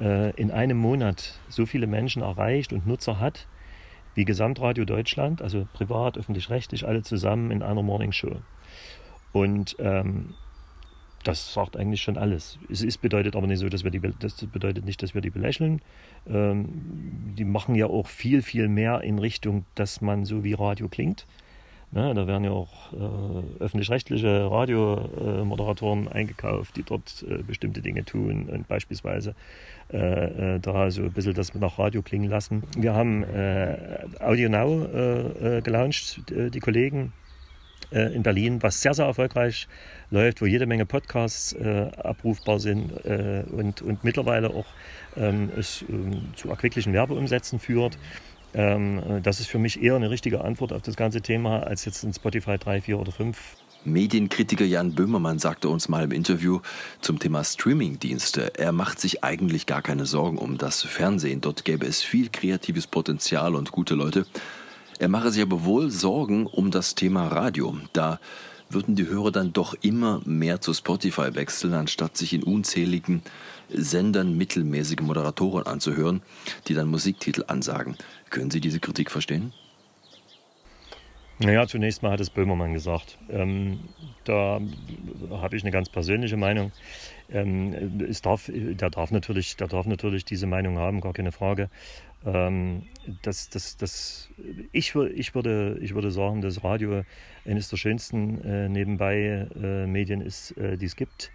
äh, 0.00 0.30
in 0.36 0.50
einem 0.50 0.76
Monat 0.76 1.38
so 1.48 1.66
viele 1.66 1.86
Menschen 1.86 2.22
erreicht 2.22 2.72
und 2.72 2.86
Nutzer 2.86 3.20
hat, 3.20 3.46
wie 4.14 4.24
Gesamtradio 4.24 4.84
Deutschland, 4.84 5.42
also 5.42 5.66
privat, 5.72 6.16
öffentlich-rechtlich, 6.16 6.86
alle 6.86 7.02
zusammen 7.02 7.50
in 7.50 7.62
einer 7.62 7.82
Morningshow. 7.82 8.36
Und 9.32 9.76
ähm, 9.80 10.34
das 11.24 11.52
sagt 11.52 11.76
eigentlich 11.76 12.02
schon 12.02 12.16
alles. 12.16 12.58
Es 12.70 12.82
ist, 12.82 12.98
bedeutet 12.98 13.36
aber 13.36 13.46
nicht 13.46 13.58
so, 13.58 13.68
dass 13.68 13.84
wir 13.84 13.90
die, 13.90 14.00
das 14.18 14.36
bedeutet 14.46 14.84
nicht, 14.84 15.02
dass 15.02 15.14
wir 15.14 15.20
die 15.20 15.30
belächeln. 15.30 15.80
Ähm, 16.28 16.68
die 17.36 17.44
machen 17.44 17.74
ja 17.74 17.86
auch 17.86 18.06
viel, 18.06 18.42
viel 18.42 18.68
mehr 18.68 19.00
in 19.02 19.18
Richtung, 19.18 19.64
dass 19.74 20.00
man 20.00 20.24
so 20.24 20.44
wie 20.44 20.52
Radio 20.52 20.88
klingt. 20.88 21.26
Ne, 21.92 22.12
da 22.12 22.26
werden 22.26 22.42
ja 22.42 22.50
auch 22.50 22.92
äh, 22.92 23.62
öffentlich-rechtliche 23.62 24.50
Radiomoderatoren 24.50 26.08
äh, 26.08 26.10
eingekauft, 26.10 26.76
die 26.76 26.82
dort 26.82 27.24
äh, 27.28 27.42
bestimmte 27.44 27.82
Dinge 27.82 28.04
tun 28.04 28.48
und 28.48 28.66
beispielsweise 28.66 29.36
äh, 29.92 30.56
äh, 30.56 30.58
da 30.58 30.90
so 30.90 31.02
ein 31.02 31.12
bisschen 31.12 31.34
das 31.34 31.54
nach 31.54 31.78
Radio 31.78 32.02
klingen 32.02 32.28
lassen. 32.28 32.64
Wir 32.76 32.94
haben 32.94 33.22
äh, 33.22 33.76
Audio 34.18 34.48
Now 34.48 34.88
gelauncht, 35.62 36.22
die 36.28 36.60
Kollegen 36.60 37.12
in 37.90 38.22
Berlin, 38.22 38.62
was 38.62 38.80
sehr, 38.80 38.94
sehr 38.94 39.06
erfolgreich 39.06 39.68
läuft, 40.10 40.40
wo 40.40 40.46
jede 40.46 40.66
Menge 40.66 40.86
Podcasts 40.86 41.52
äh, 41.52 41.90
abrufbar 41.96 42.58
sind 42.58 42.92
äh, 43.04 43.44
und, 43.50 43.82
und 43.82 44.04
mittlerweile 44.04 44.50
auch 44.50 44.66
ähm, 45.16 45.50
es 45.56 45.84
ähm, 45.88 46.32
zu 46.36 46.50
erquicklichen 46.50 46.92
Werbeumsätzen 46.92 47.58
führt. 47.58 47.98
Ähm, 48.54 49.20
das 49.22 49.40
ist 49.40 49.48
für 49.48 49.58
mich 49.58 49.82
eher 49.82 49.96
eine 49.96 50.10
richtige 50.10 50.42
Antwort 50.42 50.72
auf 50.72 50.82
das 50.82 50.96
ganze 50.96 51.20
Thema 51.20 51.64
als 51.64 51.84
jetzt 51.84 52.04
in 52.04 52.12
Spotify 52.12 52.56
3, 52.58 52.82
4 52.82 52.98
oder 52.98 53.12
5. 53.12 53.36
Medienkritiker 53.86 54.64
Jan 54.64 54.94
Böhmermann 54.94 55.38
sagte 55.38 55.68
uns 55.68 55.88
mal 55.88 56.04
im 56.04 56.12
Interview 56.12 56.60
zum 57.00 57.18
Thema 57.18 57.44
Streamingdienste, 57.44 58.58
er 58.58 58.72
macht 58.72 58.98
sich 58.98 59.22
eigentlich 59.22 59.66
gar 59.66 59.82
keine 59.82 60.06
Sorgen 60.06 60.38
um 60.38 60.56
das 60.56 60.82
Fernsehen. 60.82 61.42
Dort 61.42 61.66
gäbe 61.66 61.84
es 61.86 62.02
viel 62.02 62.30
kreatives 62.30 62.86
Potenzial 62.86 63.54
und 63.54 63.72
gute 63.72 63.94
Leute. 63.94 64.24
Er 65.04 65.10
mache 65.10 65.30
sich 65.30 65.42
aber 65.42 65.66
wohl 65.66 65.90
Sorgen 65.90 66.46
um 66.46 66.70
das 66.70 66.94
Thema 66.94 67.28
Radio. 67.28 67.76
Da 67.92 68.18
würden 68.70 68.96
die 68.96 69.06
Hörer 69.06 69.32
dann 69.32 69.52
doch 69.52 69.74
immer 69.82 70.22
mehr 70.24 70.62
zu 70.62 70.72
Spotify 70.72 71.34
wechseln, 71.34 71.74
anstatt 71.74 72.16
sich 72.16 72.32
in 72.32 72.42
unzähligen 72.42 73.20
Sendern 73.68 74.34
mittelmäßige 74.34 75.02
Moderatoren 75.02 75.66
anzuhören, 75.66 76.22
die 76.68 76.72
dann 76.72 76.88
Musiktitel 76.88 77.44
ansagen. 77.48 77.98
Können 78.30 78.50
Sie 78.50 78.62
diese 78.62 78.80
Kritik 78.80 79.10
verstehen? 79.10 79.52
Naja, 81.40 81.66
zunächst 81.66 82.02
mal 82.02 82.12
hat 82.12 82.20
es 82.20 82.30
Böhmermann 82.30 82.74
gesagt. 82.74 83.18
Ähm, 83.28 83.80
da 84.22 84.60
habe 85.30 85.56
ich 85.56 85.64
eine 85.64 85.72
ganz 85.72 85.88
persönliche 85.88 86.36
Meinung. 86.36 86.70
Ähm, 87.28 88.00
es 88.08 88.22
darf, 88.22 88.48
der, 88.54 88.90
darf 88.90 89.10
natürlich, 89.10 89.56
der 89.56 89.66
darf 89.66 89.86
natürlich 89.86 90.24
diese 90.24 90.46
Meinung 90.46 90.78
haben, 90.78 91.00
gar 91.00 91.12
keine 91.12 91.32
Frage. 91.32 91.70
Ähm, 92.24 92.84
das, 93.22 93.50
das, 93.50 93.76
das, 93.76 94.30
ich, 94.70 94.94
ich, 94.94 95.34
würde, 95.34 95.76
ich 95.80 95.94
würde 95.94 96.12
sagen, 96.12 96.40
dass 96.40 96.62
Radio 96.62 97.02
eines 97.44 97.68
der 97.68 97.78
schönsten 97.78 98.40
äh, 98.44 98.68
nebenbei 98.68 99.48
äh, 99.60 99.86
Medien 99.86 100.20
ist, 100.20 100.56
äh, 100.56 100.76
die 100.76 100.86
es 100.86 100.94
gibt. 100.94 101.32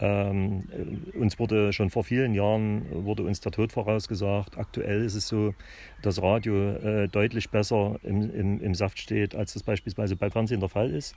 Ähm, 0.00 0.64
äh, 0.72 1.16
uns 1.16 1.38
wurde 1.38 1.72
schon 1.72 1.90
vor 1.90 2.04
vielen 2.04 2.34
Jahren 2.34 2.84
wurde 2.90 3.22
uns 3.22 3.40
der 3.40 3.52
Tod 3.52 3.72
vorausgesagt. 3.72 4.58
Aktuell 4.58 5.04
ist 5.04 5.14
es 5.14 5.28
so, 5.28 5.54
dass 6.02 6.20
Radio 6.20 6.72
äh, 6.72 7.08
deutlich 7.08 7.50
besser 7.50 7.96
im, 8.02 8.34
im, 8.34 8.60
im, 8.60 8.74
Saft 8.74 8.98
steht, 8.98 9.34
als 9.34 9.52
das 9.52 9.62
beispielsweise 9.62 10.16
bei 10.16 10.30
Fernsehen 10.30 10.60
der 10.60 10.68
Fall 10.68 10.90
ist. 10.90 11.14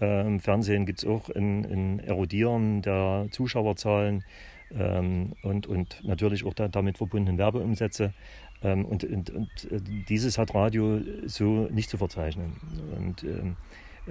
Ähm, 0.00 0.38
Fernsehen 0.40 0.86
gibt 0.86 1.00
es 1.00 1.08
auch 1.08 1.28
ein, 1.30 2.00
Erodieren 2.00 2.82
der 2.82 3.26
Zuschauerzahlen 3.32 4.24
ähm, 4.76 5.32
und, 5.42 5.66
und 5.66 6.02
natürlich 6.04 6.44
auch 6.44 6.54
da, 6.54 6.68
damit 6.68 6.98
verbundene 6.98 7.38
Werbeumsätze. 7.38 8.12
Ähm, 8.62 8.84
und, 8.84 9.04
und, 9.04 9.30
und, 9.30 9.72
äh, 9.72 9.80
dieses 10.08 10.38
hat 10.38 10.54
Radio 10.54 11.00
so 11.26 11.68
nicht 11.70 11.90
zu 11.90 11.98
verzeichnen. 11.98 12.54
Und 12.96 13.24
ähm, 13.24 13.56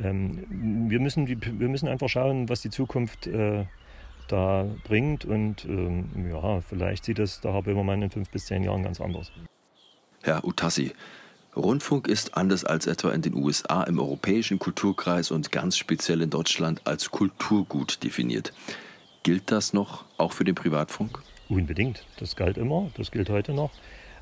ähm, 0.02 0.90
wir, 0.90 1.00
müssen, 1.00 1.28
wir 1.28 1.70
müssen 1.70 1.88
einfach 1.88 2.10
schauen, 2.10 2.50
was 2.50 2.62
die 2.62 2.70
Zukunft 2.70 3.28
äh, 3.28 3.66
da 4.34 4.66
bringt. 4.84 5.24
Und 5.24 5.64
ähm, 5.66 6.10
ja, 6.30 6.62
vielleicht 6.62 7.06
sieht 7.06 7.20
es 7.20 7.40
der 7.42 7.54
Herr 7.54 7.62
Böhmermann 7.62 8.02
in 8.02 8.10
fünf 8.10 8.30
bis 8.30 8.48
zehn 8.48 8.64
Jahren 8.64 8.84
ganz 8.84 9.00
anders. 9.00 9.32
Herr 10.24 10.44
Utassi, 10.44 10.94
Rundfunk 11.56 12.08
ist 12.08 12.36
anders 12.36 12.66
als 12.66 12.88
etwa 12.88 13.12
in 13.12 13.22
den 13.22 13.36
USA 13.36 13.84
im 13.84 14.00
europäischen 14.00 14.58
Kulturkreis 14.58 15.30
und 15.30 15.52
ganz 15.52 15.78
speziell 15.78 16.22
in 16.22 16.30
Deutschland 16.30 16.82
als 16.86 17.12
Kulturgut 17.12 18.04
definiert. 18.04 18.54
Gilt 19.22 19.52
das 19.52 19.74
noch 19.74 20.06
auch 20.18 20.34
für 20.34 20.44
den 20.44 20.56
Privatfunk? 20.56 21.22
Unbedingt. 21.50 22.06
Das 22.18 22.36
galt 22.36 22.58
immer, 22.58 22.90
das 22.98 23.12
gilt 23.12 23.30
heute 23.30 23.54
noch. 23.54 23.72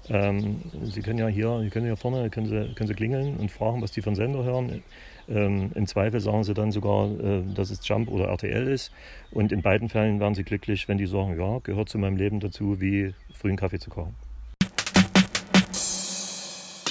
Ähm, 0.10 0.62
Sie 0.84 1.02
können 1.02 1.20
ja 1.20 1.28
hier, 1.28 1.60
Sie 1.62 1.70
können 1.70 1.88
ja 1.88 1.96
vorne, 1.96 2.30
können 2.30 2.48
Sie, 2.48 2.74
können 2.76 2.88
Sie 2.88 2.96
klingeln 2.96 3.38
und 3.38 3.52
fragen, 3.52 3.82
was 3.82 3.92
die 3.92 4.02
von 4.02 4.16
Sender 4.16 4.44
hören. 4.44 4.84
Ähm, 5.30 5.72
Im 5.76 5.88
Zweifel 5.88 6.20
sagen 6.20 6.44
Sie 6.44 6.54
dann 6.54 6.72
sogar, 6.72 7.10
äh, 7.20 7.44
dass 7.54 7.70
es 7.70 7.88
Jump 7.88 8.10
oder 8.10 8.26
RTL 8.26 8.68
ist. 8.68 8.92
Und 9.32 9.52
in 9.52 9.62
beiden 9.62 9.90
Fällen 9.90 10.20
werden 10.20 10.36
Sie 10.36 10.44
glücklich, 10.44 10.88
wenn 10.88 10.98
die 10.98 11.06
sagen, 11.06 11.40
ja, 11.40 11.60
gehört 11.60 11.90
zu 11.90 11.98
meinem 11.98 12.18
Leben 12.18 12.40
dazu, 12.40 12.82
wie 12.82 13.14
frühen 13.34 13.56
Kaffee 13.56 13.80
zu 13.80 13.90
kochen. 13.90 14.16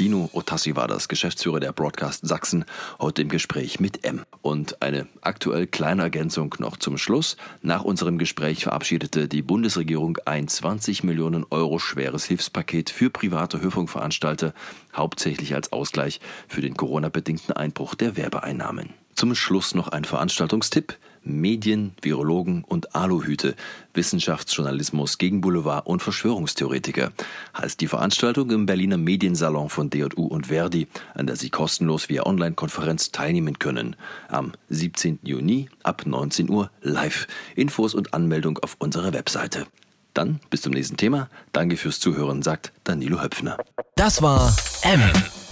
Tino 0.00 0.30
Otassi 0.32 0.76
war 0.76 0.88
das, 0.88 1.08
Geschäftsführer 1.08 1.60
der 1.60 1.72
Broadcast 1.72 2.26
Sachsen, 2.26 2.64
heute 3.00 3.20
im 3.20 3.28
Gespräch 3.28 3.80
mit 3.80 4.02
M. 4.02 4.22
Und 4.40 4.80
eine 4.80 5.06
aktuell 5.20 5.66
kleine 5.66 6.00
Ergänzung 6.00 6.54
noch 6.58 6.78
zum 6.78 6.96
Schluss. 6.96 7.36
Nach 7.60 7.84
unserem 7.84 8.16
Gespräch 8.16 8.62
verabschiedete 8.62 9.28
die 9.28 9.42
Bundesregierung 9.42 10.16
ein 10.24 10.48
20 10.48 11.04
Millionen 11.04 11.44
Euro 11.50 11.78
schweres 11.78 12.24
Hilfspaket 12.24 12.88
für 12.88 13.10
private 13.10 13.60
Hörfunkveranstalter, 13.60 14.54
hauptsächlich 14.96 15.54
als 15.54 15.70
Ausgleich 15.70 16.20
für 16.48 16.62
den 16.62 16.78
Corona-bedingten 16.78 17.54
Einbruch 17.54 17.94
der 17.94 18.16
Werbeeinnahmen. 18.16 18.94
Zum 19.16 19.34
Schluss 19.34 19.74
noch 19.74 19.88
ein 19.88 20.06
Veranstaltungstipp. 20.06 20.96
Medien, 21.22 21.92
Virologen 22.02 22.64
und 22.64 22.94
Aluhüte, 22.94 23.54
Wissenschaftsjournalismus 23.94 25.18
gegen 25.18 25.40
Boulevard 25.40 25.86
und 25.86 26.02
Verschwörungstheoretiker, 26.02 27.12
heißt 27.56 27.80
die 27.80 27.88
Veranstaltung 27.88 28.50
im 28.50 28.66
Berliner 28.66 28.96
Mediensalon 28.96 29.68
von 29.68 29.90
DJU 29.90 30.26
und 30.26 30.48
Verdi, 30.48 30.86
an 31.14 31.26
der 31.26 31.36
Sie 31.36 31.50
kostenlos 31.50 32.08
via 32.08 32.26
Online-Konferenz 32.26 33.12
teilnehmen 33.12 33.58
können. 33.58 33.96
Am 34.28 34.52
17. 34.68 35.20
Juni 35.22 35.68
ab 35.82 36.06
19 36.06 36.48
Uhr 36.50 36.70
live. 36.82 37.26
Infos 37.56 37.94
und 37.94 38.14
Anmeldung 38.14 38.58
auf 38.58 38.76
unserer 38.78 39.12
Webseite. 39.12 39.66
Dann 40.14 40.40
bis 40.50 40.62
zum 40.62 40.72
nächsten 40.72 40.96
Thema. 40.96 41.28
Danke 41.52 41.76
fürs 41.76 42.00
Zuhören, 42.00 42.42
sagt 42.42 42.72
Danilo 42.84 43.22
Höpfner. 43.22 43.56
Das 43.96 44.22
war 44.22 44.54
M. 44.82 45.00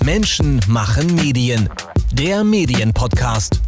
Menschen 0.05 0.61
machen 0.69 1.15
Medien. 1.15 1.69
Der 2.13 2.43
Medienpodcast. 2.43 3.68